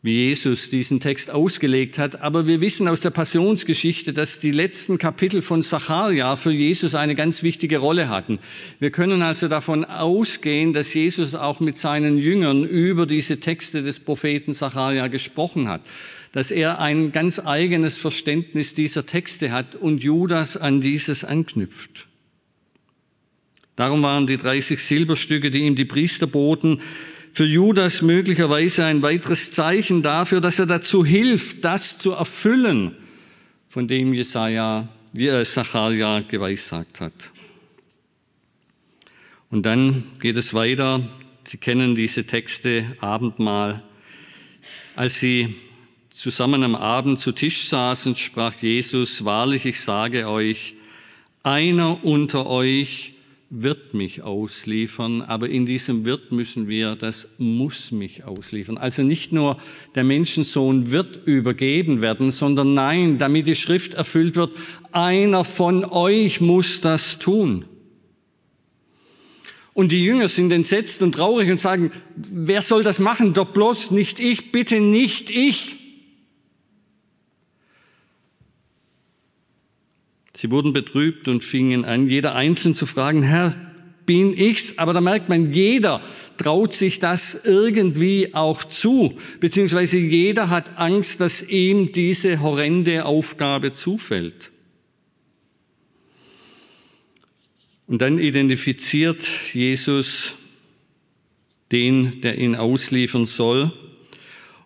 wie 0.03 0.25
Jesus 0.25 0.69
diesen 0.69 0.99
Text 0.99 1.31
ausgelegt 1.31 1.97
hat. 1.97 2.21
Aber 2.21 2.45
wir 2.45 2.59
wissen 2.59 2.89
aus 2.89 2.99
der 2.99 3.09
Passionsgeschichte, 3.09 4.11
dass 4.11 4.37
die 4.37 4.51
letzten 4.51 4.97
Kapitel 4.97 5.41
von 5.41 5.61
Sacharja 5.61 6.35
für 6.35 6.51
Jesus 6.51 6.93
eine 6.93 7.15
ganz 7.15 7.41
wichtige 7.41 7.77
Rolle 7.77 8.09
hatten. 8.09 8.39
Wir 8.79 8.91
können 8.91 9.21
also 9.21 9.47
davon 9.47 9.85
ausgehen, 9.85 10.73
dass 10.73 10.93
Jesus 10.93 11.35
auch 11.35 11.61
mit 11.61 11.77
seinen 11.77 12.17
Jüngern 12.17 12.65
über 12.65 13.05
diese 13.05 13.39
Texte 13.39 13.81
des 13.81 14.01
Propheten 14.01 14.51
Sacharja 14.51 15.07
gesprochen 15.07 15.69
hat, 15.69 15.81
dass 16.33 16.51
er 16.51 16.81
ein 16.81 17.13
ganz 17.13 17.39
eigenes 17.39 17.97
Verständnis 17.97 18.75
dieser 18.75 19.05
Texte 19.05 19.53
hat 19.53 19.73
und 19.73 20.03
Judas 20.03 20.57
an 20.57 20.81
dieses 20.81 21.23
anknüpft. 21.23 22.07
Darum 23.77 24.03
waren 24.03 24.27
die 24.27 24.37
30 24.37 24.83
Silberstücke, 24.83 25.49
die 25.49 25.59
ihm 25.59 25.75
die 25.75 25.85
Priester 25.85 26.27
boten, 26.27 26.81
für 27.33 27.45
Judas 27.45 28.03
möglicherweise 28.03 28.85
ein 28.85 29.01
weiteres 29.01 29.51
Zeichen 29.51 30.03
dafür, 30.03 30.39
dass 30.39 30.59
er 30.59 30.67
dazu 30.67 31.03
hilft, 31.03 31.65
das 31.65 31.97
zu 31.97 32.11
erfüllen, 32.11 32.95
von 33.67 33.87
dem 33.87 34.13
Jesaja, 34.13 34.87
wie 35.13 35.27
er 35.27 35.43
Sacharja 35.43 36.21
geweissagt 36.21 37.01
hat. 37.01 37.31
Und 39.49 39.65
dann 39.65 40.03
geht 40.19 40.37
es 40.37 40.53
weiter. 40.53 41.01
Sie 41.43 41.57
kennen 41.57 41.95
diese 41.95 42.25
Texte, 42.25 42.95
Abendmahl. 42.99 43.81
Als 44.95 45.19
sie 45.19 45.55
zusammen 46.11 46.63
am 46.63 46.75
Abend 46.75 47.19
zu 47.19 47.31
Tisch 47.31 47.67
saßen, 47.67 48.15
sprach 48.15 48.55
Jesus, 48.61 49.25
wahrlich, 49.25 49.65
ich 49.65 49.81
sage 49.81 50.29
euch, 50.29 50.75
einer 51.41 52.03
unter 52.03 52.45
euch 52.45 53.12
wird 53.55 53.93
mich 53.93 54.23
ausliefern, 54.23 55.21
aber 55.21 55.47
in 55.47 55.67
diesem 55.67 56.05
wird 56.05 56.31
müssen 56.31 56.67
wir, 56.67 56.95
das 56.95 57.35
muss 57.37 57.91
mich 57.91 58.23
ausliefern. 58.23 58.77
Also 58.79 59.03
nicht 59.03 59.31
nur 59.31 59.57
der 59.93 60.03
Menschensohn 60.03 60.89
wird 60.89 61.27
übergeben 61.27 62.01
werden, 62.01 62.31
sondern 62.31 62.73
nein, 62.73 63.19
damit 63.19 63.45
die 63.45 63.53
Schrift 63.53 63.93
erfüllt 63.93 64.35
wird, 64.35 64.53
einer 64.91 65.43
von 65.43 65.85
euch 65.85 66.41
muss 66.41 66.81
das 66.81 67.19
tun. 67.19 67.65
Und 69.73 69.91
die 69.91 70.03
Jünger 70.03 70.27
sind 70.27 70.51
entsetzt 70.51 71.03
und 71.03 71.13
traurig 71.13 71.51
und 71.51 71.59
sagen, 71.59 71.91
wer 72.15 72.61
soll 72.61 72.83
das 72.83 72.99
machen? 72.99 73.33
Doch 73.33 73.53
bloß 73.53 73.91
nicht 73.91 74.19
ich, 74.19 74.51
bitte 74.51 74.79
nicht 74.79 75.29
ich. 75.29 75.82
Sie 80.43 80.51
wurden 80.51 80.73
betrübt 80.73 81.29
und 81.29 81.41
fingen 81.41 81.85
an, 81.85 82.09
jeder 82.09 82.35
einzeln 82.35 82.75
zu 82.75 82.85
fragen, 82.85 83.23
Herr, 83.23 83.55
bin 84.05 84.37
ich's? 84.37 84.77
Aber 84.77 84.91
da 84.91 84.99
merkt 84.99 85.29
man, 85.29 85.53
jeder 85.53 86.01
traut 86.35 86.73
sich 86.73 86.99
das 86.99 87.45
irgendwie 87.45 88.33
auch 88.33 88.65
zu, 88.65 89.17
beziehungsweise 89.39 89.97
jeder 89.97 90.49
hat 90.49 90.77
Angst, 90.77 91.21
dass 91.21 91.47
ihm 91.47 91.93
diese 91.93 92.41
horrende 92.41 93.05
Aufgabe 93.05 93.71
zufällt. 93.71 94.51
Und 97.87 98.01
dann 98.01 98.19
identifiziert 98.19 99.25
Jesus 99.53 100.33
den, 101.71 102.19
der 102.19 102.37
ihn 102.37 102.57
ausliefern 102.57 103.25
soll. 103.25 103.71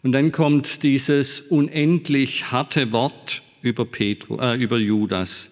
Und 0.01 0.13
dann 0.13 0.31
kommt 0.31 0.81
dieses 0.81 1.39
unendlich 1.39 2.51
harte 2.51 2.91
Wort 2.91 3.43
über, 3.61 3.85
Petru, 3.85 4.39
äh, 4.39 4.55
über 4.55 4.79
Judas. 4.79 5.51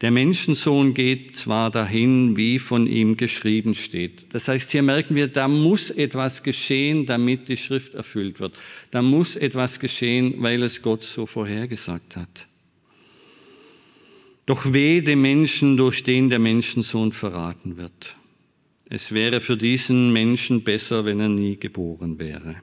Der 0.00 0.12
Menschensohn 0.12 0.94
geht 0.94 1.34
zwar 1.34 1.72
dahin, 1.72 2.36
wie 2.36 2.60
von 2.60 2.86
ihm 2.86 3.16
geschrieben 3.16 3.74
steht. 3.74 4.32
Das 4.32 4.46
heißt, 4.46 4.70
hier 4.70 4.82
merken 4.82 5.16
wir, 5.16 5.26
da 5.26 5.48
muss 5.48 5.90
etwas 5.90 6.44
geschehen, 6.44 7.04
damit 7.04 7.48
die 7.48 7.56
Schrift 7.56 7.94
erfüllt 7.94 8.38
wird. 8.38 8.56
Da 8.92 9.02
muss 9.02 9.34
etwas 9.34 9.80
geschehen, 9.80 10.34
weil 10.38 10.62
es 10.62 10.82
Gott 10.82 11.02
so 11.02 11.26
vorhergesagt 11.26 12.16
hat. 12.16 12.46
Doch 14.46 14.72
weh 14.72 15.00
dem 15.00 15.20
Menschen, 15.20 15.76
durch 15.76 16.04
den 16.04 16.28
der 16.28 16.38
Menschensohn 16.38 17.12
verraten 17.12 17.76
wird. 17.76 18.16
Es 18.88 19.12
wäre 19.12 19.40
für 19.40 19.56
diesen 19.56 20.12
Menschen 20.12 20.62
besser, 20.62 21.04
wenn 21.04 21.18
er 21.18 21.28
nie 21.28 21.56
geboren 21.56 22.20
wäre. 22.20 22.56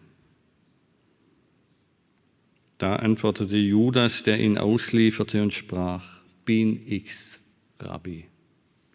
Da 2.78 2.95
antwortete 2.95 3.58
Judas, 3.58 4.24
der 4.24 4.39
ihn 4.39 4.58
auslieferte 4.58 5.43
und 5.43 5.54
sprach, 5.54 6.14
bin 6.46 6.82
ich's, 6.88 7.40
Rabbi, 7.80 8.26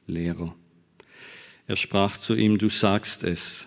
Lehrer. 0.07 0.55
Er 1.67 1.77
sprach 1.77 2.17
zu 2.17 2.35
ihm, 2.35 2.59
du 2.59 2.69
sagst 2.69 3.25
es. 3.25 3.67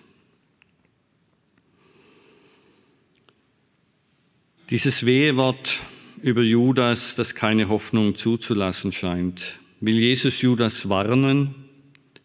Dieses 4.70 5.06
Wehewort 5.06 5.82
über 6.22 6.42
Judas, 6.42 7.16
das 7.16 7.36
keine 7.36 7.70
Hoffnung 7.70 8.16
zuzulassen 8.16 8.92
scheint, 8.92 9.60
will 9.82 10.00
Jesus 10.00 10.42
Judas 10.42 10.90
warnen, 10.90 11.54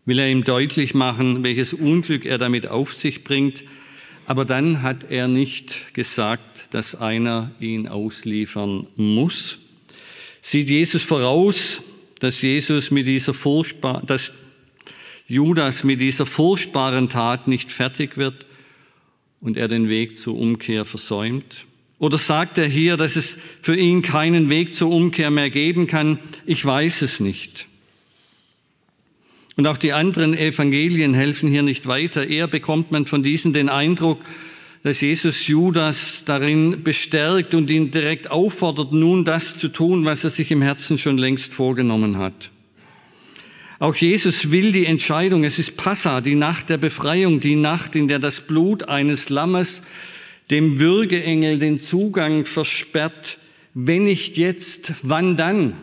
will 0.05 0.21
er 0.21 0.31
ihm 0.31 0.45
deutlich 0.45 0.95
machen, 0.95 1.43
welches 1.43 1.75
Unglück 1.75 2.25
er 2.25 2.39
damit 2.39 2.69
auf 2.69 2.95
sich 2.95 3.25
bringt, 3.25 3.65
aber 4.27 4.45
dann 4.45 4.83
hat 4.83 5.11
er 5.11 5.29
nicht 5.29 5.95
gesagt, 5.95 6.75
dass 6.75 6.95
einer 6.95 7.51
ihn 7.61 7.89
ausliefern 7.89 8.87
muss, 8.97 9.59
sieht 10.41 10.69
Jesus 10.69 11.03
voraus, 11.03 11.83
dass 12.21 12.43
Jesus 12.43 12.91
mit 12.91 13.07
dieser 13.07 13.35
furchtbar, 13.35 14.03
dass 14.05 14.33
Judas 15.27 15.85
mit 15.85 16.01
dieser 16.01 16.27
furchtbaren 16.27 17.09
Tat 17.09 17.49
nicht 17.49 17.71
fertig 17.71 18.17
wird 18.17 18.47
und 19.41 19.57
er 19.57 19.69
den 19.69 19.89
Weg 19.89 20.17
zur 20.17 20.37
Umkehr 20.37 20.85
versäumt? 20.85 21.67
Oder 21.99 22.17
sagt 22.17 22.59
er 22.59 22.69
hier, 22.69 22.97
dass 22.97 23.17
es 23.17 23.39
für 23.61 23.77
ihn 23.77 24.03
keinen 24.03 24.49
Weg 24.49 24.75
zur 24.75 24.91
Umkehr 24.91 25.31
mehr 25.31 25.51
geben 25.51 25.87
kann? 25.87 26.19
Ich 26.47 26.65
weiß 26.65 27.03
es 27.03 27.21
nicht. 27.21 27.67
Und 29.57 29.67
auch 29.67 29.77
die 29.77 29.93
anderen 29.93 30.35
Evangelien 30.35 31.15
helfen 31.15 31.51
hier 31.51 31.63
nicht 31.63 31.87
weiter. 31.87 32.29
Eher 32.29 32.47
bekommt 32.47 32.93
man 32.93 33.07
von 33.07 33.25
diesen 33.25 33.53
den 33.53 33.69
Eindruck, 33.69 34.21
dass 34.89 35.03
Jesus 35.03 35.47
Judas 35.47 36.25
darin 36.25 36.83
bestärkt 36.83 37.55
und 37.55 37.69
ihn 37.69 37.91
direkt 37.91 38.31
auffordert, 38.31 38.91
nun 38.91 39.23
das 39.23 39.59
zu 39.59 39.69
tun, 39.69 40.07
was 40.07 40.25
er 40.25 40.31
sich 40.31 40.51
im 40.51 40.63
Herzen 40.63 40.97
schon 40.97 41.19
längst 41.19 41.53
vorgenommen 41.53 42.17
hat. 42.17 42.51
Auch 43.81 43.95
Jesus 43.95 44.51
will 44.51 44.73
die 44.73 44.87
Entscheidung, 44.87 45.45
es 45.45 45.59
ist 45.59 45.77
Passa, 45.77 46.23
die 46.23 46.37
Nacht 46.37 46.71
der 46.71 46.79
Befreiung, 46.79 47.41
die 47.41 47.55
Nacht, 47.55 47.97
in 47.97 48.09
der 48.09 48.19
das 48.19 48.41
Blut 48.41 48.89
eines 48.89 49.29
Lammes 49.29 49.83
dem 50.51 50.81
Würgeengel 50.81 51.59
den 51.59 51.81
Zugang 51.81 52.47
versperrt. 52.47 53.37
Wenn 53.75 54.05
nicht 54.05 54.39
jetzt, 54.39 54.95
wann 55.03 55.37
dann? 55.37 55.75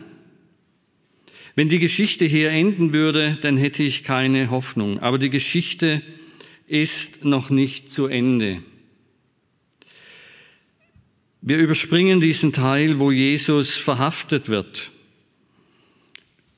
Wenn 1.54 1.68
die 1.68 1.78
Geschichte 1.78 2.24
hier 2.24 2.50
enden 2.50 2.92
würde, 2.92 3.38
dann 3.40 3.56
hätte 3.56 3.84
ich 3.84 4.02
keine 4.02 4.50
Hoffnung. 4.50 4.98
Aber 4.98 5.18
die 5.18 5.30
Geschichte 5.30 6.02
ist 6.66 7.24
noch 7.24 7.50
nicht 7.50 7.88
zu 7.88 8.08
Ende. 8.08 8.62
Wir 11.48 11.58
überspringen 11.58 12.20
diesen 12.20 12.52
Teil, 12.52 12.98
wo 12.98 13.12
Jesus 13.12 13.76
verhaftet 13.76 14.48
wird 14.48 14.90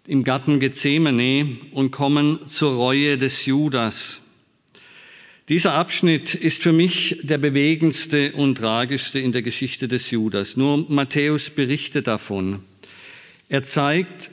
im 0.06 0.24
Garten 0.24 0.60
Gethsemane 0.60 1.58
und 1.72 1.90
kommen 1.90 2.38
zur 2.46 2.72
Reue 2.72 3.18
des 3.18 3.44
Judas. 3.44 4.22
Dieser 5.50 5.74
Abschnitt 5.74 6.34
ist 6.34 6.62
für 6.62 6.72
mich 6.72 7.20
der 7.22 7.36
bewegendste 7.36 8.32
und 8.32 8.54
tragischste 8.54 9.18
in 9.18 9.32
der 9.32 9.42
Geschichte 9.42 9.88
des 9.88 10.10
Judas. 10.10 10.56
Nur 10.56 10.90
Matthäus 10.90 11.50
berichtet 11.50 12.06
davon. 12.06 12.60
Er 13.50 13.64
zeigt, 13.64 14.30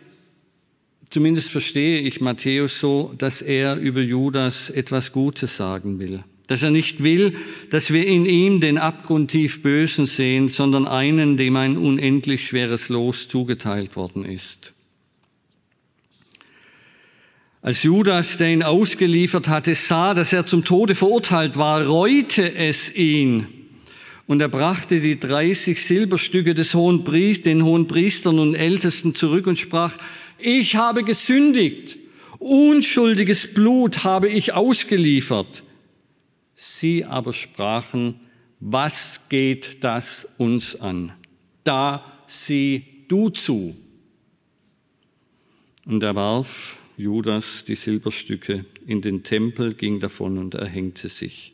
zumindest 1.10 1.52
verstehe 1.52 2.00
ich 2.00 2.22
Matthäus 2.22 2.80
so, 2.80 3.14
dass 3.18 3.42
er 3.42 3.76
über 3.76 4.00
Judas 4.00 4.70
etwas 4.70 5.12
Gutes 5.12 5.58
sagen 5.58 6.00
will. 6.00 6.24
Dass 6.48 6.62
er 6.62 6.70
nicht 6.70 7.02
will, 7.02 7.34
dass 7.72 7.92
wir 7.92 8.06
in 8.06 8.26
ihm 8.26 8.60
den 8.60 8.78
abgrundtief 8.78 9.64
Bösen 9.64 10.06
sehen, 10.06 10.48
sondern 10.48 10.88
einen, 10.88 11.38
dem 11.38 11.56
ein 11.56 11.78
unendlich 11.78 12.46
schweres 12.46 12.90
Los 12.90 13.28
zugeteilt 13.28 13.96
worden 13.96 14.26
ist. 14.26 14.74
Als 17.66 17.82
Judas, 17.82 18.38
der 18.38 18.50
ihn 18.50 18.62
ausgeliefert 18.62 19.48
hatte, 19.48 19.74
sah, 19.74 20.14
dass 20.14 20.32
er 20.34 20.46
zum 20.46 20.64
Tode 20.64 20.94
verurteilt 20.94 21.58
war, 21.58 21.84
reute 21.84 22.54
es 22.54 22.96
ihn. 22.96 23.48
Und 24.28 24.40
er 24.40 24.50
brachte 24.50 25.00
die 25.00 25.20
30 25.20 25.84
Silberstücke 25.84 26.54
des 26.54 26.76
hohen 26.76 27.04
Priest, 27.04 27.48
den 27.48 27.64
hohen 27.64 27.88
Priestern 27.88 28.38
und 28.38 28.54
Ältesten 28.54 29.16
zurück 29.16 29.48
und 29.48 29.58
sprach, 29.58 29.94
ich 30.38 30.76
habe 30.76 31.04
gesündigt, 31.04 31.98
unschuldiges 32.38 33.56
Blut 33.56 34.04
habe 34.04 34.30
ich 34.30 34.54
ausgeliefert. 34.54 35.64
Sie 36.56 37.06
aber 37.06 37.34
sprachen, 37.34 38.20
was 38.60 39.28
geht 39.30 39.84
das 39.84 40.36
uns 40.38 40.80
an? 40.80 41.12
Da 41.64 42.04
sieh 42.28 42.86
du 43.08 43.30
zu. 43.30 43.76
Und 45.86 46.02
er 46.02 46.16
warf 46.16 46.78
Judas 46.98 47.66
die 47.66 47.76
Silberstücke 47.76 48.66
in 48.88 49.02
den 49.02 49.24
Tempel, 49.24 49.74
ging 49.74 50.00
davon 50.00 50.38
und 50.38 50.54
erhängte 50.56 51.10
sich. 51.10 51.54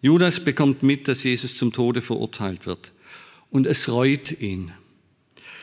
Judas 0.00 0.40
bekommt 0.40 0.82
mit, 0.82 1.08
dass 1.08 1.24
Jesus 1.24 1.56
zum 1.56 1.72
Tode 1.72 2.02
verurteilt 2.02 2.66
wird. 2.66 2.92
Und 3.50 3.66
es 3.66 3.88
reut 3.88 4.40
ihn. 4.40 4.72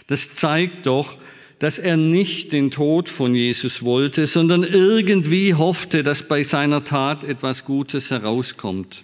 Das 0.07 0.35
zeigt 0.35 0.85
doch, 0.85 1.17
dass 1.59 1.79
er 1.79 1.97
nicht 1.97 2.51
den 2.51 2.71
Tod 2.71 3.09
von 3.09 3.33
Jesus 3.33 3.81
wollte, 3.83 4.25
sondern 4.27 4.63
irgendwie 4.63 5.53
hoffte, 5.53 6.03
dass 6.03 6.27
bei 6.27 6.43
seiner 6.43 6.83
Tat 6.83 7.23
etwas 7.23 7.65
Gutes 7.65 8.11
herauskommt. 8.11 9.03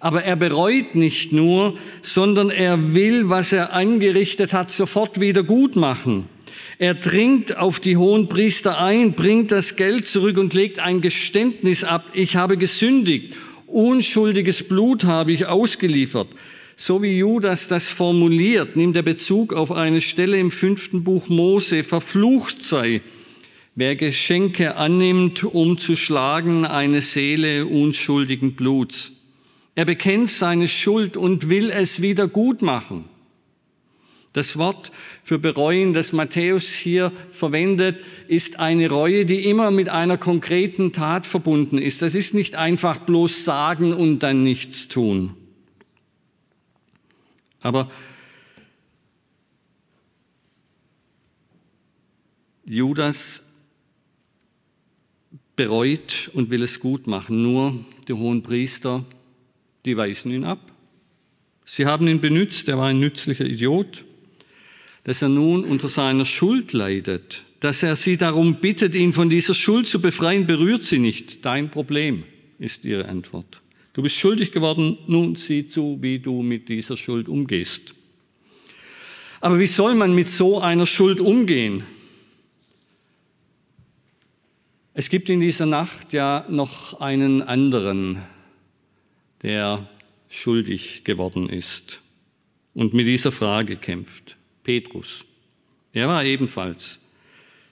Aber 0.00 0.22
er 0.22 0.36
bereut 0.36 0.94
nicht 0.94 1.32
nur, 1.32 1.78
sondern 2.02 2.50
er 2.50 2.94
will, 2.94 3.28
was 3.28 3.52
er 3.52 3.72
angerichtet 3.72 4.52
hat, 4.52 4.70
sofort 4.70 5.20
wieder 5.20 5.42
gut 5.42 5.76
machen. 5.76 6.28
Er 6.78 6.94
dringt 6.94 7.56
auf 7.56 7.80
die 7.80 7.96
hohen 7.96 8.28
Priester 8.28 8.80
ein, 8.82 9.12
bringt 9.12 9.52
das 9.52 9.76
Geld 9.76 10.06
zurück 10.06 10.38
und 10.38 10.54
legt 10.54 10.78
ein 10.80 11.00
Geständnis 11.00 11.84
ab. 11.84 12.04
Ich 12.12 12.36
habe 12.36 12.56
gesündigt. 12.56 13.36
Unschuldiges 13.66 14.62
Blut 14.62 15.04
habe 15.04 15.32
ich 15.32 15.46
ausgeliefert. 15.46 16.28
So 16.76 17.02
wie 17.02 17.18
Judas 17.18 17.68
das 17.68 17.88
formuliert, 17.88 18.74
nimmt 18.74 18.96
er 18.96 19.02
Bezug 19.02 19.52
auf 19.52 19.70
eine 19.70 20.00
Stelle 20.00 20.38
im 20.38 20.50
fünften 20.50 21.04
Buch 21.04 21.28
Mose. 21.28 21.84
Verflucht 21.84 22.62
sei, 22.62 23.00
wer 23.76 23.94
Geschenke 23.94 24.76
annimmt, 24.76 25.44
um 25.44 25.78
zu 25.78 25.94
schlagen 25.94 26.64
eine 26.66 27.00
Seele 27.00 27.66
unschuldigen 27.66 28.54
Bluts. 28.54 29.12
Er 29.76 29.84
bekennt 29.84 30.30
seine 30.30 30.68
Schuld 30.68 31.16
und 31.16 31.48
will 31.48 31.70
es 31.70 32.02
wieder 32.02 32.26
gut 32.26 32.62
machen. 32.62 33.04
Das 34.32 34.56
Wort 34.56 34.90
für 35.22 35.38
bereuen, 35.38 35.94
das 35.94 36.12
Matthäus 36.12 36.72
hier 36.72 37.12
verwendet, 37.30 38.00
ist 38.26 38.58
eine 38.58 38.88
Reue, 38.88 39.26
die 39.26 39.48
immer 39.48 39.70
mit 39.70 39.88
einer 39.88 40.18
konkreten 40.18 40.92
Tat 40.92 41.24
verbunden 41.24 41.78
ist. 41.78 42.02
Das 42.02 42.16
ist 42.16 42.34
nicht 42.34 42.56
einfach 42.56 42.98
bloß 42.98 43.44
sagen 43.44 43.92
und 43.92 44.24
dann 44.24 44.42
nichts 44.42 44.88
tun. 44.88 45.36
Aber 47.64 47.90
Judas 52.64 53.42
bereut 55.56 56.30
und 56.34 56.50
will 56.50 56.62
es 56.62 56.78
gut 56.78 57.08
machen. 57.08 57.42
Nur 57.42 57.84
die 58.06 58.12
hohen 58.12 58.44
Priester, 58.44 59.04
die 59.84 59.96
weisen 59.96 60.30
ihn 60.30 60.44
ab. 60.44 60.70
Sie 61.64 61.86
haben 61.86 62.06
ihn 62.06 62.20
benützt, 62.20 62.68
er 62.68 62.78
war 62.78 62.86
ein 62.86 63.00
nützlicher 63.00 63.44
Idiot 63.44 64.04
dass 65.04 65.20
er 65.20 65.28
nun 65.28 65.64
unter 65.64 65.88
seiner 65.88 66.24
Schuld 66.24 66.72
leidet, 66.72 67.44
dass 67.60 67.82
er 67.82 67.94
sie 67.94 68.16
darum 68.16 68.56
bittet, 68.56 68.94
ihn 68.94 69.12
von 69.12 69.30
dieser 69.30 69.54
Schuld 69.54 69.86
zu 69.86 70.00
befreien, 70.00 70.46
berührt 70.46 70.82
sie 70.82 70.98
nicht. 70.98 71.44
Dein 71.44 71.70
Problem 71.70 72.24
ist 72.58 72.84
ihre 72.84 73.06
Antwort. 73.06 73.60
Du 73.94 74.02
bist 74.02 74.16
schuldig 74.16 74.52
geworden, 74.52 74.98
nun 75.06 75.36
sieh 75.36 75.66
zu, 75.68 75.98
wie 76.00 76.18
du 76.18 76.42
mit 76.42 76.68
dieser 76.68 76.96
Schuld 76.96 77.28
umgehst. 77.28 77.94
Aber 79.40 79.58
wie 79.58 79.66
soll 79.66 79.94
man 79.94 80.14
mit 80.14 80.26
so 80.26 80.60
einer 80.60 80.84
Schuld 80.84 81.20
umgehen? 81.20 81.84
Es 84.94 85.08
gibt 85.08 85.28
in 85.28 85.40
dieser 85.40 85.66
Nacht 85.66 86.12
ja 86.12 86.44
noch 86.48 87.00
einen 87.00 87.42
anderen, 87.42 88.22
der 89.42 89.88
schuldig 90.28 91.04
geworden 91.04 91.48
ist 91.48 92.00
und 92.74 92.94
mit 92.94 93.06
dieser 93.06 93.30
Frage 93.30 93.76
kämpft. 93.76 94.36
Petrus. 94.64 95.24
Er 95.92 96.08
war 96.08 96.24
ebenfalls 96.24 97.00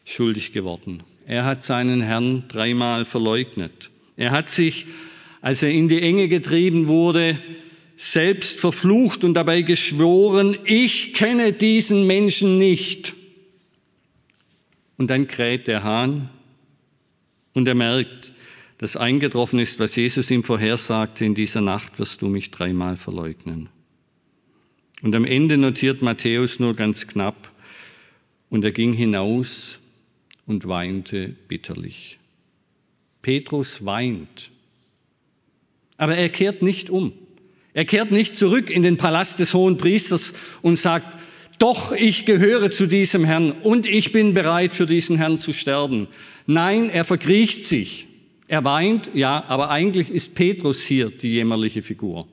schuldig 0.05 0.53
geworden. 0.53 1.03
Er 1.27 1.45
hat 1.45 1.65
seinen 1.65 2.03
Herrn 2.03 2.45
dreimal 2.49 3.05
verleugnet. 3.05 3.91
Er 4.17 4.31
hat 4.31 4.51
sich, 4.51 4.87
als 5.43 5.63
er 5.63 5.71
in 5.71 5.89
die 5.89 6.01
Enge 6.01 6.29
getrieben 6.29 6.89
wurde, 6.89 7.39
selbst 7.97 8.59
verflucht 8.59 9.25
und 9.25 9.35
dabei 9.35 9.63
geschworen, 9.63 10.57
ich 10.65 11.13
kenne 11.13 11.53
diesen 11.53 12.07
Menschen 12.07 12.59
nicht. 12.59 13.15
Und 14.97 15.09
dann 15.09 15.29
kräht 15.29 15.67
der 15.67 15.85
Hahn 15.85 16.31
und 17.53 17.69
er 17.69 17.75
merkt, 17.75 18.33
dass 18.79 18.97
eingetroffen 18.97 19.59
ist, 19.59 19.79
was 19.79 19.95
Jesus 19.95 20.31
ihm 20.31 20.43
vorhersagte, 20.43 21.25
in 21.25 21.35
dieser 21.35 21.61
Nacht 21.61 21.99
wirst 21.99 22.23
du 22.23 22.29
mich 22.29 22.51
dreimal 22.51 22.97
verleugnen. 22.97 23.69
Und 25.03 25.15
am 25.15 25.25
Ende 25.25 25.57
notiert 25.59 26.03
Matthäus 26.03 26.61
nur 26.61 26.75
ganz 26.75 27.07
knapp, 27.07 27.51
und 28.49 28.65
er 28.65 28.73
ging 28.73 28.93
hinaus 28.93 29.81
und 30.47 30.69
weinte 30.69 31.35
bitterlich. 31.49 32.19
Petrus 33.23 33.85
weint, 33.87 34.51
aber 36.03 36.17
er 36.17 36.31
kehrt 36.31 36.63
nicht 36.63 36.91
um. 36.91 37.13
Er 37.75 37.85
kehrt 37.85 38.11
nicht 38.11 38.35
zurück 38.35 38.71
in 38.71 38.83
den 38.83 38.97
Palast 38.97 39.39
des 39.39 39.55
hohen 39.55 39.77
Priesters 39.77 40.35
und 40.61 40.75
sagt, 40.75 41.17
doch, 41.61 41.93
ich 41.93 42.27
gehöre 42.27 42.73
zu 42.73 42.89
diesem 42.89 43.25
Herrn 43.25 43.53
und 43.53 43.87
ich 43.87 44.11
bin 44.11 44.35
bereit, 44.35 44.73
für 44.73 44.87
diesen 44.87 45.17
Herrn 45.17 45.37
zu 45.37 45.53
sterben. 45.53 46.09
Nein, 46.45 46.91
er 46.91 47.05
verkriecht 47.05 47.67
sich. 47.67 48.09
Er 48.49 48.65
weint, 48.65 49.11
ja, 49.15 49.45
aber 49.47 49.71
eigentlich 49.71 50.11
ist 50.11 50.35
Petrus 50.35 50.83
hier 50.83 51.09
die 51.09 51.35
jämmerliche 51.35 51.85
Figur 51.85 52.27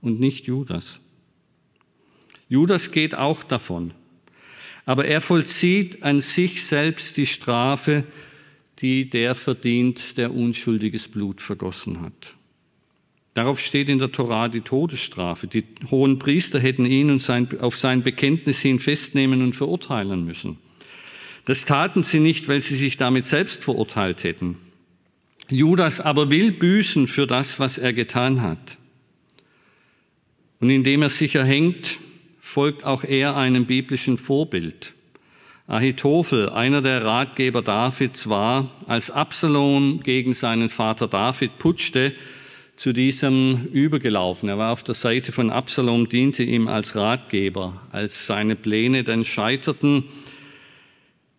und 0.00 0.18
nicht 0.18 0.48
Judas. 0.48 0.98
Judas 2.48 2.90
geht 2.90 3.14
auch 3.14 3.44
davon. 3.44 3.92
Aber 4.86 5.04
er 5.04 5.20
vollzieht 5.20 6.02
an 6.02 6.20
sich 6.20 6.66
selbst 6.66 7.16
die 7.16 7.26
Strafe, 7.26 8.02
die 8.80 9.08
der 9.08 9.36
verdient, 9.36 10.18
der 10.18 10.34
unschuldiges 10.34 11.06
Blut 11.06 11.40
vergossen 11.40 12.00
hat. 12.00 12.34
Darauf 13.38 13.60
steht 13.60 13.88
in 13.88 14.00
der 14.00 14.10
Torah 14.10 14.48
die 14.48 14.62
Todesstrafe. 14.62 15.46
Die 15.46 15.62
hohen 15.92 16.18
Priester 16.18 16.58
hätten 16.58 16.84
ihn 16.84 17.08
und 17.08 17.20
sein, 17.20 17.46
auf 17.60 17.78
sein 17.78 18.02
Bekenntnis 18.02 18.58
hin 18.58 18.80
festnehmen 18.80 19.42
und 19.42 19.54
verurteilen 19.54 20.24
müssen. 20.24 20.58
Das 21.44 21.64
taten 21.64 22.02
sie 22.02 22.18
nicht, 22.18 22.48
weil 22.48 22.60
sie 22.60 22.74
sich 22.74 22.96
damit 22.96 23.26
selbst 23.26 23.62
verurteilt 23.62 24.24
hätten. 24.24 24.56
Judas 25.48 26.00
aber 26.00 26.32
will 26.32 26.50
büßen 26.50 27.06
für 27.06 27.28
das, 27.28 27.60
was 27.60 27.78
er 27.78 27.92
getan 27.92 28.42
hat. 28.42 28.76
Und 30.58 30.70
indem 30.70 31.02
er 31.02 31.08
sich 31.08 31.36
erhängt, 31.36 32.00
folgt 32.40 32.82
auch 32.82 33.04
er 33.04 33.36
einem 33.36 33.66
biblischen 33.66 34.18
Vorbild. 34.18 34.94
Ahitophel, 35.68 36.48
einer 36.48 36.82
der 36.82 37.04
Ratgeber 37.04 37.62
Davids, 37.62 38.28
war, 38.28 38.72
als 38.88 39.12
Absalom 39.12 40.00
gegen 40.02 40.34
seinen 40.34 40.70
Vater 40.70 41.06
David 41.06 41.58
putschte, 41.58 42.14
zu 42.78 42.92
diesem 42.92 43.66
übergelaufen. 43.72 44.48
Er 44.48 44.56
war 44.56 44.72
auf 44.72 44.84
der 44.84 44.94
Seite 44.94 45.32
von 45.32 45.50
Absalom, 45.50 46.08
diente 46.08 46.44
ihm 46.44 46.68
als 46.68 46.94
Ratgeber. 46.94 47.82
Als 47.90 48.28
seine 48.28 48.54
Pläne 48.54 49.02
dann 49.02 49.24
scheiterten, 49.24 50.04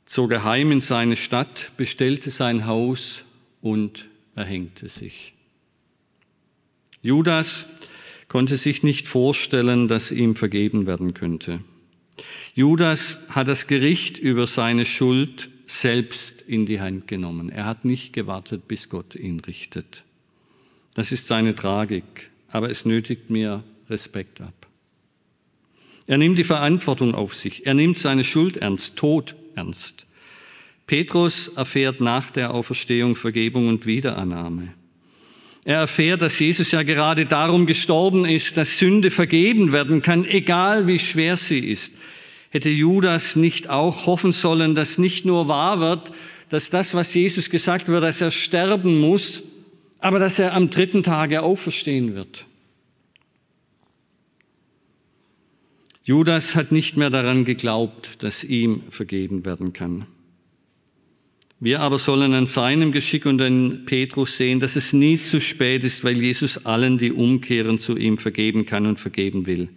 zog 0.05 0.33
er 0.33 0.43
heim 0.43 0.73
in 0.73 0.81
seine 0.81 1.15
Stadt, 1.15 1.71
bestellte 1.77 2.29
sein 2.29 2.65
Haus 2.65 3.23
und 3.61 4.09
erhängte 4.35 4.89
sich. 4.89 5.33
Judas 7.01 7.67
konnte 8.27 8.57
sich 8.57 8.83
nicht 8.83 9.07
vorstellen, 9.07 9.87
dass 9.87 10.11
ihm 10.11 10.35
vergeben 10.35 10.87
werden 10.87 11.13
könnte. 11.13 11.61
Judas 12.53 13.25
hat 13.29 13.47
das 13.47 13.67
Gericht 13.67 14.17
über 14.17 14.45
seine 14.45 14.83
Schuld 14.83 15.49
selbst 15.67 16.41
in 16.41 16.65
die 16.65 16.81
Hand 16.81 17.07
genommen. 17.07 17.47
Er 17.47 17.65
hat 17.65 17.85
nicht 17.85 18.11
gewartet, 18.11 18.67
bis 18.67 18.89
Gott 18.89 19.15
ihn 19.15 19.39
richtet. 19.39 20.03
Das 20.93 21.11
ist 21.11 21.27
seine 21.27 21.55
Tragik, 21.55 22.31
aber 22.49 22.69
es 22.69 22.85
nötigt 22.85 23.29
mir 23.29 23.63
Respekt 23.89 24.41
ab. 24.41 24.67
Er 26.07 26.17
nimmt 26.17 26.39
die 26.39 26.43
Verantwortung 26.43 27.13
auf 27.13 27.35
sich. 27.35 27.65
Er 27.67 27.75
nimmt 27.75 27.97
seine 27.97 28.23
Schuld 28.23 28.57
ernst, 28.57 28.97
Tod 28.97 29.35
ernst. 29.55 30.07
Petrus 30.87 31.49
erfährt 31.49 32.01
nach 32.01 32.31
der 32.31 32.51
Auferstehung 32.51 33.15
Vergebung 33.15 33.67
und 33.67 33.85
Wiederannahme. 33.85 34.73
Er 35.65 35.81
erfährt, 35.81 36.23
dass 36.23 36.39
Jesus 36.39 36.71
ja 36.71 36.81
gerade 36.81 37.27
darum 37.27 37.67
gestorben 37.67 38.25
ist, 38.25 38.57
dass 38.57 38.79
Sünde 38.79 39.11
vergeben 39.11 39.71
werden 39.71 40.01
kann, 40.01 40.25
egal 40.25 40.87
wie 40.87 40.97
schwer 40.97 41.37
sie 41.37 41.59
ist. 41.59 41.93
Hätte 42.49 42.69
Judas 42.69 43.35
nicht 43.35 43.69
auch 43.69 44.07
hoffen 44.07 44.31
sollen, 44.31 44.73
dass 44.73 44.97
nicht 44.97 45.25
nur 45.25 45.47
wahr 45.47 45.79
wird, 45.79 46.11
dass 46.49 46.71
das, 46.71 46.95
was 46.95 47.13
Jesus 47.13 47.51
gesagt 47.51 47.87
wird, 47.87 48.01
dass 48.01 48.21
er 48.21 48.31
sterben 48.31 48.99
muss, 48.99 49.43
aber 49.99 50.19
dass 50.19 50.39
er 50.39 50.53
am 50.53 50.69
dritten 50.69 51.03
Tage 51.03 51.41
auferstehen 51.41 52.15
wird? 52.15 52.45
Judas 56.03 56.55
hat 56.55 56.71
nicht 56.71 56.97
mehr 56.97 57.09
daran 57.09 57.45
geglaubt, 57.45 58.23
dass 58.23 58.43
ihm 58.43 58.83
vergeben 58.89 59.45
werden 59.45 59.73
kann. 59.73 60.07
Wir 61.59 61.81
aber 61.81 61.99
sollen 61.99 62.33
an 62.33 62.45
seinem 62.45 62.91
Geschick 62.93 63.25
und 63.25 63.41
an 63.41 63.83
Petrus 63.85 64.37
sehen, 64.37 64.61
dass 64.61 64.77
es 64.77 64.93
nie 64.93 65.21
zu 65.21 65.41
spät 65.41 65.83
ist, 65.83 66.05
weil 66.05 66.17
Jesus 66.17 66.65
allen, 66.65 66.97
die 66.97 67.11
umkehren, 67.11 67.79
zu 67.79 67.97
ihm 67.97 68.17
vergeben 68.17 68.65
kann 68.65 68.87
und 68.87 68.99
vergeben 68.99 69.45
will. 69.45 69.69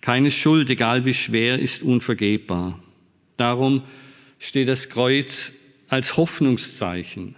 Keine 0.00 0.30
Schuld, 0.30 0.70
egal 0.70 1.04
wie 1.04 1.12
schwer, 1.12 1.58
ist 1.58 1.82
unvergebbar. 1.82 2.80
Darum 3.36 3.82
steht 4.38 4.68
das 4.68 4.88
Kreuz 4.88 5.52
als 5.88 6.16
Hoffnungszeichen 6.16 7.34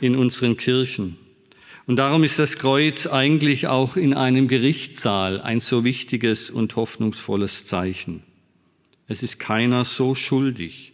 in 0.00 0.16
unseren 0.16 0.56
Kirchen. 0.56 1.18
Und 1.86 1.96
darum 1.96 2.24
ist 2.24 2.38
das 2.38 2.58
Kreuz 2.58 3.06
eigentlich 3.06 3.66
auch 3.68 3.96
in 3.96 4.12
einem 4.14 4.48
Gerichtssaal 4.48 5.40
ein 5.40 5.60
so 5.60 5.84
wichtiges 5.84 6.50
und 6.50 6.74
hoffnungsvolles 6.76 7.66
Zeichen. 7.66 8.22
Es 9.08 9.22
ist 9.22 9.38
keiner 9.38 9.84
so 9.84 10.14
schuldig 10.14 10.92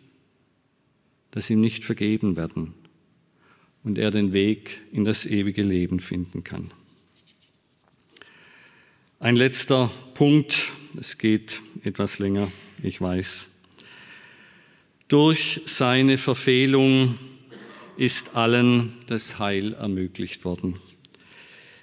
dass 1.32 1.50
ihm 1.50 1.60
nicht 1.60 1.84
vergeben 1.84 2.36
werden 2.36 2.74
und 3.82 3.98
er 3.98 4.12
den 4.12 4.32
Weg 4.32 4.82
in 4.92 5.04
das 5.04 5.26
ewige 5.26 5.62
Leben 5.62 5.98
finden 5.98 6.44
kann. 6.44 6.72
Ein 9.18 9.34
letzter 9.34 9.90
Punkt, 10.14 10.72
es 11.00 11.18
geht 11.18 11.60
etwas 11.82 12.18
länger, 12.18 12.52
ich 12.82 13.00
weiß. 13.00 13.48
Durch 15.08 15.62
seine 15.64 16.18
Verfehlung 16.18 17.18
ist 17.96 18.36
allen 18.36 18.94
das 19.06 19.38
Heil 19.38 19.74
ermöglicht 19.74 20.44
worden. 20.44 20.80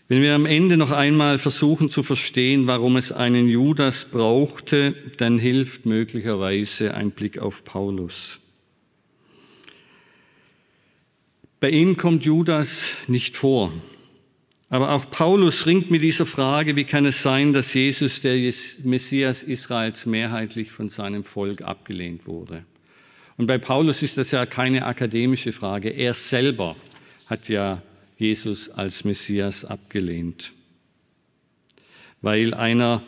Wenn 0.07 0.23
wir 0.23 0.33
am 0.33 0.47
Ende 0.47 0.75
noch 0.75 0.89
einmal 0.89 1.37
versuchen 1.37 1.91
zu 1.91 2.01
verstehen, 2.01 2.65
warum 2.65 2.97
es 2.97 3.11
einen 3.11 3.47
Judas 3.47 4.05
brauchte, 4.05 4.95
dann 5.17 5.37
hilft 5.37 5.85
möglicherweise 5.85 6.95
ein 6.95 7.11
Blick 7.11 7.37
auf 7.37 7.63
Paulus. 7.63 8.39
Bei 11.59 11.69
ihm 11.69 11.95
kommt 11.95 12.25
Judas 12.25 12.95
nicht 13.07 13.37
vor. 13.37 13.71
Aber 14.69 14.91
auch 14.91 15.11
Paulus 15.11 15.65
ringt 15.65 15.91
mit 15.91 16.01
dieser 16.01 16.25
Frage, 16.25 16.75
wie 16.75 16.85
kann 16.85 17.05
es 17.05 17.21
sein, 17.21 17.53
dass 17.53 17.73
Jesus, 17.73 18.21
der 18.21 18.35
Messias 18.83 19.43
Israels, 19.43 20.05
mehrheitlich 20.05 20.71
von 20.71 20.89
seinem 20.89 21.23
Volk 21.23 21.61
abgelehnt 21.61 22.27
wurde. 22.27 22.65
Und 23.39 23.47
bei 23.47 23.57
Paulus 23.57 24.03
ist 24.03 24.17
das 24.17 24.31
ja 24.31 24.45
keine 24.45 24.85
akademische 24.85 25.53
Frage. 25.53 25.91
Er 25.91 26.13
selber 26.13 26.75
hat 27.27 27.47
ja 27.47 27.81
Jesus 28.17 28.69
als 28.69 29.05
Messias 29.05 29.63
abgelehnt. 29.63 30.51
Weil 32.21 32.53
einer, 32.53 33.01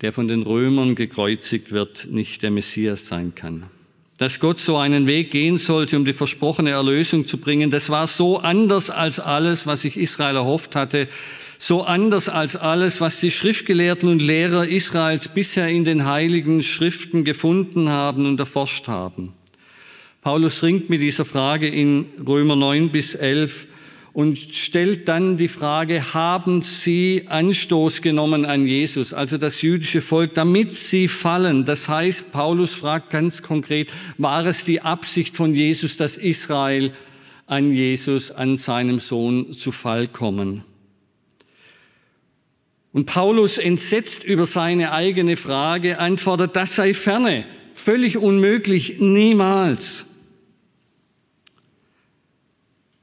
der 0.00 0.12
von 0.12 0.26
den 0.26 0.42
Römern 0.42 0.96
gekreuzigt 0.96 1.70
wird, 1.70 2.08
nicht 2.10 2.42
der 2.42 2.50
Messias 2.50 3.06
sein 3.06 3.36
kann 3.36 3.70
dass 4.18 4.40
Gott 4.40 4.58
so 4.58 4.78
einen 4.78 5.06
Weg 5.06 5.30
gehen 5.30 5.58
sollte, 5.58 5.96
um 5.96 6.04
die 6.04 6.14
versprochene 6.14 6.70
Erlösung 6.70 7.26
zu 7.26 7.38
bringen, 7.38 7.70
das 7.70 7.90
war 7.90 8.06
so 8.06 8.38
anders 8.38 8.88
als 8.88 9.20
alles, 9.20 9.66
was 9.66 9.82
sich 9.82 9.98
Israel 9.98 10.36
erhofft 10.36 10.74
hatte, 10.74 11.08
so 11.58 11.82
anders 11.82 12.28
als 12.28 12.56
alles, 12.56 13.00
was 13.00 13.20
die 13.20 13.30
Schriftgelehrten 13.30 14.08
und 14.08 14.20
Lehrer 14.20 14.66
Israels 14.66 15.28
bisher 15.28 15.68
in 15.68 15.84
den 15.84 16.04
heiligen 16.04 16.62
Schriften 16.62 17.24
gefunden 17.24 17.88
haben 17.88 18.26
und 18.26 18.38
erforscht 18.40 18.88
haben. 18.88 19.32
Paulus 20.22 20.62
ringt 20.62 20.90
mit 20.90 21.00
dieser 21.00 21.24
Frage 21.24 21.68
in 21.68 22.06
Römer 22.26 22.56
9 22.56 22.90
bis 22.90 23.14
11 23.14 23.68
und 24.12 24.38
stellt 24.38 25.08
dann 25.08 25.36
die 25.36 25.46
Frage, 25.46 26.14
haben 26.14 26.62
sie 26.62 27.24
Anstoß 27.28 28.00
genommen 28.00 28.46
an 28.46 28.66
Jesus, 28.66 29.12
also 29.12 29.36
das 29.36 29.60
jüdische 29.60 30.00
Volk, 30.00 30.32
damit 30.32 30.72
sie 30.72 31.06
fallen? 31.06 31.66
Das 31.66 31.88
heißt, 31.88 32.32
Paulus 32.32 32.74
fragt 32.74 33.10
ganz 33.10 33.42
konkret, 33.42 33.92
war 34.16 34.46
es 34.46 34.64
die 34.64 34.80
Absicht 34.80 35.36
von 35.36 35.54
Jesus, 35.54 35.98
dass 35.98 36.16
Israel 36.16 36.92
an 37.46 37.72
Jesus, 37.72 38.32
an 38.32 38.56
seinem 38.56 39.00
Sohn 39.00 39.52
zu 39.52 39.70
Fall 39.70 40.08
kommen? 40.08 40.64
Und 42.96 43.04
Paulus 43.04 43.58
entsetzt 43.58 44.24
über 44.24 44.46
seine 44.46 44.90
eigene 44.90 45.36
Frage, 45.36 45.98
antwortet, 45.98 46.56
das 46.56 46.76
sei 46.76 46.94
ferne, 46.94 47.44
völlig 47.74 48.16
unmöglich, 48.16 49.00
niemals. 49.00 50.06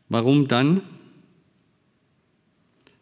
Warum 0.10 0.48
dann? 0.48 0.82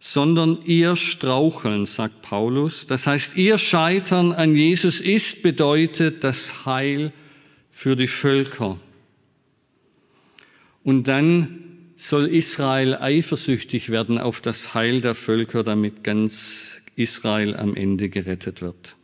sondern 0.04 0.64
ihr 0.66 0.96
Straucheln, 0.96 1.86
sagt 1.86 2.24
Paulus. 2.24 2.88
Das 2.88 3.06
heißt, 3.06 3.38
ihr 3.38 3.60
Scheitern 3.60 4.32
an 4.34 4.56
Jesus 4.56 5.00
ist 5.00 5.44
bedeutet 5.44 6.24
das 6.24 6.66
Heil 6.66 7.14
für 7.70 7.96
die 7.96 8.08
Völker. 8.08 8.80
Und 10.84 11.08
dann 11.08 11.62
soll 11.96 12.26
Israel 12.28 12.96
eifersüchtig 12.96 13.90
werden 13.90 14.18
auf 14.18 14.42
das 14.42 14.74
Heil 14.74 15.02
der 15.02 15.14
Völker, 15.14 15.64
damit 15.64 16.04
ganz 16.04 16.81
Israel 16.96 17.56
am 17.56 17.76
Ende 17.76 18.10
gerettet 18.10 18.62
wird. 18.62 18.96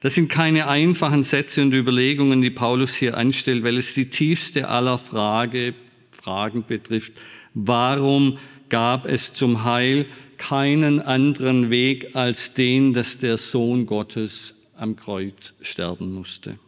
Das 0.00 0.14
sind 0.14 0.28
keine 0.28 0.68
einfachen 0.68 1.22
Sätze 1.22 1.62
und 1.62 1.72
Überlegungen, 1.72 2.42
die 2.42 2.50
Paulus 2.50 2.94
hier 2.94 3.16
anstellt, 3.16 3.64
weil 3.64 3.78
es 3.78 3.94
die 3.94 4.10
tiefste 4.10 4.68
aller 4.68 4.98
Frage, 4.98 5.74
Fragen 6.10 6.64
betrifft. 6.66 7.12
Warum 7.54 8.38
gab 8.68 9.06
es 9.06 9.32
zum 9.32 9.64
Heil 9.64 10.06
keinen 10.36 11.00
anderen 11.00 11.70
Weg 11.70 12.14
als 12.16 12.54
den, 12.54 12.92
dass 12.92 13.18
der 13.18 13.38
Sohn 13.38 13.86
Gottes 13.86 14.62
am 14.76 14.96
Kreuz 14.96 15.54
sterben 15.60 16.12
musste. 16.12 16.58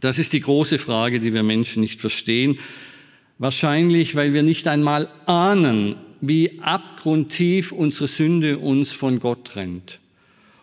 Das 0.00 0.18
ist 0.18 0.32
die 0.32 0.40
große 0.40 0.78
Frage, 0.78 1.20
die 1.20 1.32
wir 1.32 1.42
Menschen 1.42 1.80
nicht 1.80 2.00
verstehen. 2.00 2.58
Wahrscheinlich, 3.38 4.14
weil 4.14 4.34
wir 4.34 4.42
nicht 4.42 4.68
einmal 4.68 5.08
ahnen, 5.26 5.96
wie 6.20 6.60
abgrundtief 6.60 7.72
unsere 7.72 8.06
Sünde 8.06 8.58
uns 8.58 8.92
von 8.92 9.20
Gott 9.20 9.46
trennt 9.46 10.00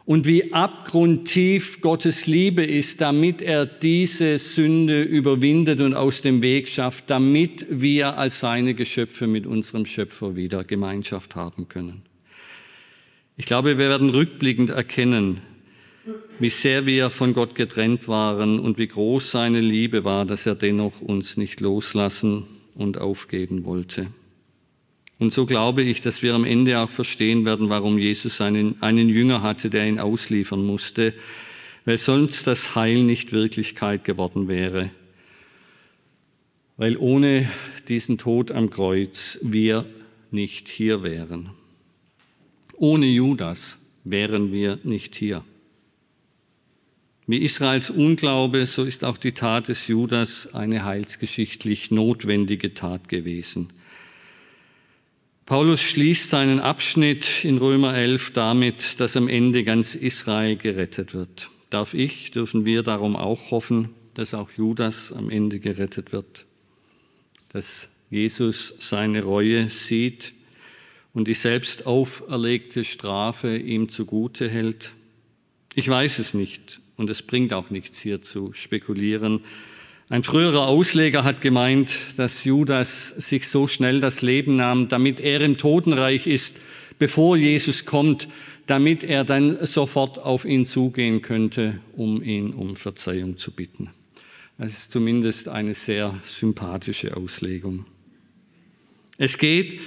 und 0.05 0.27
wie 0.27 0.53
abgrundtief 0.53 1.79
Gottes 1.81 2.27
Liebe 2.27 2.63
ist, 2.63 2.99
damit 2.99 3.41
er 3.41 3.65
diese 3.65 4.37
Sünde 4.37 5.01
überwindet 5.01 5.79
und 5.79 5.93
aus 5.93 6.21
dem 6.21 6.41
Weg 6.41 6.67
schafft, 6.67 7.09
damit 7.09 7.65
wir 7.69 8.17
als 8.17 8.41
seine 8.41 8.73
Geschöpfe 8.73 9.27
mit 9.27 9.45
unserem 9.45 9.85
Schöpfer 9.85 10.35
wieder 10.35 10.63
Gemeinschaft 10.65 11.35
haben 11.35 11.69
können. 11.69 12.03
Ich 13.37 13.45
glaube, 13.45 13.77
wir 13.77 13.89
werden 13.89 14.09
rückblickend 14.09 14.71
erkennen, 14.71 15.41
wie 16.37 16.49
sehr 16.49 16.85
wir 16.85 17.09
von 17.09 17.33
Gott 17.33 17.55
getrennt 17.55 18.09
waren 18.09 18.59
und 18.59 18.77
wie 18.77 18.87
groß 18.87 19.31
seine 19.31 19.61
Liebe 19.61 20.03
war, 20.03 20.25
dass 20.25 20.45
er 20.45 20.55
dennoch 20.55 20.99
uns 20.99 21.37
nicht 21.37 21.61
loslassen 21.61 22.45
und 22.75 22.97
aufgeben 22.97 23.63
wollte. 23.63 24.07
Und 25.19 25.31
so 25.31 25.45
glaube 25.45 25.83
ich, 25.83 26.01
dass 26.01 26.21
wir 26.21 26.33
am 26.33 26.43
Ende 26.43 26.79
auch 26.79 26.89
verstehen 26.89 27.45
werden, 27.45 27.69
warum 27.69 27.97
Jesus 27.97 28.41
einen, 28.41 28.81
einen 28.81 29.09
Jünger 29.09 29.41
hatte, 29.41 29.69
der 29.69 29.87
ihn 29.87 29.99
ausliefern 29.99 30.65
musste, 30.65 31.13
weil 31.85 31.97
sonst 31.97 32.47
das 32.47 32.75
Heil 32.75 33.03
nicht 33.03 33.31
Wirklichkeit 33.31 34.03
geworden 34.03 34.47
wäre. 34.47 34.91
Weil 36.77 36.97
ohne 36.97 37.49
diesen 37.87 38.17
Tod 38.17 38.51
am 38.51 38.69
Kreuz 38.69 39.39
wir 39.41 39.85
nicht 40.31 40.67
hier 40.67 41.03
wären. 41.03 41.51
Ohne 42.75 43.05
Judas 43.05 43.79
wären 44.03 44.51
wir 44.51 44.79
nicht 44.83 45.15
hier. 45.15 45.43
Wie 47.25 47.37
Israels 47.37 47.89
Unglaube, 47.89 48.65
so 48.65 48.83
ist 48.83 49.05
auch 49.05 49.17
die 49.17 49.31
Tat 49.31 49.69
des 49.69 49.87
Judas 49.87 50.53
eine 50.53 50.83
heilsgeschichtlich 50.83 51.91
notwendige 51.91 52.73
Tat 52.73 53.07
gewesen. 53.07 53.71
Paulus 55.45 55.81
schließt 55.81 56.29
seinen 56.29 56.61
Abschnitt 56.61 57.43
in 57.43 57.57
Römer 57.57 57.93
11 57.93 58.31
damit, 58.31 59.01
dass 59.01 59.17
am 59.17 59.27
Ende 59.27 59.65
ganz 59.65 59.93
Israel 59.93 60.55
gerettet 60.55 61.13
wird. 61.13 61.49
Darf 61.69 61.93
ich, 61.93 62.31
dürfen 62.31 62.63
wir 62.63 62.81
darum 62.81 63.17
auch 63.17 63.51
hoffen, 63.51 63.89
dass 64.13 64.33
auch 64.33 64.49
Judas 64.51 65.11
am 65.11 65.29
Ende 65.29 65.59
gerettet 65.59 66.13
wird, 66.13 66.45
dass 67.49 67.89
Jesus 68.09 68.75
seine 68.79 69.23
Reue 69.23 69.69
sieht 69.69 70.31
und 71.13 71.27
die 71.27 71.33
selbst 71.33 71.85
auferlegte 71.85 72.85
Strafe 72.85 73.57
ihm 73.57 73.89
zugute 73.89 74.49
hält. 74.49 74.93
Ich 75.75 75.89
weiß 75.89 76.19
es 76.19 76.33
nicht 76.33 76.79
und 76.95 77.09
es 77.09 77.21
bringt 77.21 77.51
auch 77.51 77.69
nichts 77.69 77.99
hier 77.99 78.21
zu 78.21 78.53
spekulieren. 78.53 79.41
Ein 80.13 80.21
früherer 80.21 80.67
Ausleger 80.67 81.23
hat 81.23 81.41
gemeint, 81.41 81.97
dass 82.17 82.43
Judas 82.43 83.07
sich 83.07 83.47
so 83.47 83.65
schnell 83.65 83.99
das 83.99 84.21
Leben 84.21 84.57
nahm, 84.57 84.87
damit 84.87 85.19
er 85.19 85.41
im 85.41 85.57
Totenreich 85.57 86.27
ist, 86.27 86.59
bevor 86.99 87.35
Jesus 87.35 87.85
kommt, 87.85 88.27
damit 88.67 89.03
er 89.03 89.23
dann 89.23 89.65
sofort 89.65 90.19
auf 90.19 90.45
ihn 90.45 90.65
zugehen 90.65 91.23
könnte, 91.23 91.79
um 91.97 92.21
ihn 92.21 92.53
um 92.53 92.75
Verzeihung 92.75 93.37
zu 93.37 93.49
bitten. 93.49 93.89
Das 94.59 94.73
ist 94.73 94.91
zumindest 94.91 95.49
eine 95.49 95.73
sehr 95.73 96.13
sympathische 96.21 97.17
Auslegung. 97.17 97.87
Es 99.17 99.39
geht 99.39 99.79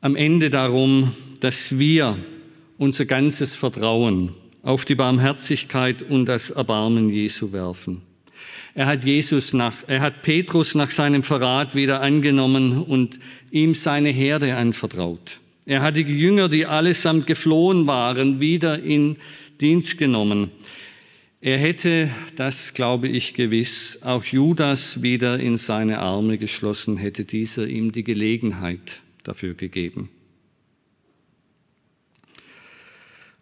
am 0.00 0.16
Ende 0.16 0.50
darum, 0.50 1.14
dass 1.38 1.78
wir 1.78 2.18
unser 2.78 3.04
ganzes 3.04 3.54
Vertrauen 3.54 4.34
auf 4.64 4.84
die 4.84 4.96
Barmherzigkeit 4.96 6.02
und 6.02 6.26
das 6.26 6.50
Erbarmen 6.50 7.10
Jesu 7.10 7.52
werfen. 7.52 8.07
Er 8.74 8.86
hat 8.86 9.04
Jesus 9.04 9.52
nach, 9.52 9.74
er 9.86 10.00
hat 10.00 10.22
Petrus 10.22 10.74
nach 10.74 10.90
seinem 10.90 11.22
Verrat 11.22 11.74
wieder 11.74 12.00
angenommen 12.00 12.82
und 12.82 13.18
ihm 13.50 13.74
seine 13.74 14.10
Herde 14.10 14.56
anvertraut. 14.56 15.40
Er 15.66 15.82
hat 15.82 15.96
die 15.96 16.02
Jünger, 16.02 16.48
die 16.48 16.66
allesamt 16.66 17.26
geflohen 17.26 17.86
waren, 17.86 18.40
wieder 18.40 18.82
in 18.82 19.16
Dienst 19.60 19.98
genommen. 19.98 20.50
Er 21.40 21.58
hätte, 21.58 22.10
das 22.36 22.74
glaube 22.74 23.08
ich 23.08 23.34
gewiss, 23.34 24.00
auch 24.02 24.24
Judas 24.24 25.02
wieder 25.02 25.38
in 25.38 25.56
seine 25.56 26.00
Arme 26.00 26.36
geschlossen, 26.38 26.96
hätte 26.96 27.24
dieser 27.24 27.68
ihm 27.68 27.92
die 27.92 28.02
Gelegenheit 28.02 29.00
dafür 29.22 29.54
gegeben. 29.54 30.08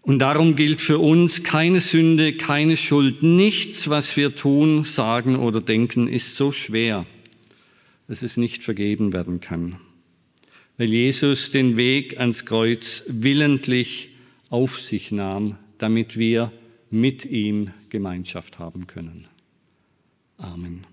Und 0.07 0.21
darum 0.21 0.55
gilt 0.55 0.81
für 0.81 1.01
uns 1.01 1.43
keine 1.43 1.81
Sünde, 1.81 2.33
keine 2.33 2.77
Schuld. 2.77 3.25
Nichts, 3.25 3.91
was 3.91 4.17
wir 4.17 4.37
tun, 4.37 4.85
sagen 4.85 5.35
oder 5.35 5.61
denken, 5.61 6.07
ist 6.07 6.37
so 6.37 6.53
schwer, 6.53 7.07
dass 8.07 8.23
es 8.23 8.37
nicht 8.37 8.63
vergeben 8.63 9.13
werden 9.13 9.41
kann. 9.41 9.81
Weil 10.79 10.91
Jesus 10.91 11.51
den 11.51 11.77
Weg 11.77 12.21
ans 12.21 12.47
Kreuz 12.47 13.03
willentlich 13.09 14.11
auf 14.49 14.79
sich 14.81 15.11
nahm, 15.11 15.57
damit 15.79 16.17
wir 16.17 16.53
mit 16.89 17.25
ihm 17.25 17.73
Gemeinschaft 17.91 18.61
haben 18.61 18.87
können. 18.87 19.27
Amen. 20.39 20.87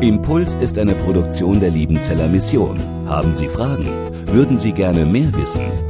Impuls 0.00 0.54
ist 0.54 0.78
eine 0.78 0.94
Produktion 0.94 1.60
der 1.60 1.70
Liebenzeller 1.70 2.28
Mission. 2.28 2.80
Haben 3.06 3.34
Sie 3.34 3.48
Fragen? 3.48 3.84
Würden 4.32 4.56
Sie 4.56 4.72
gerne 4.72 5.04
mehr 5.04 5.34
wissen? 5.34 5.89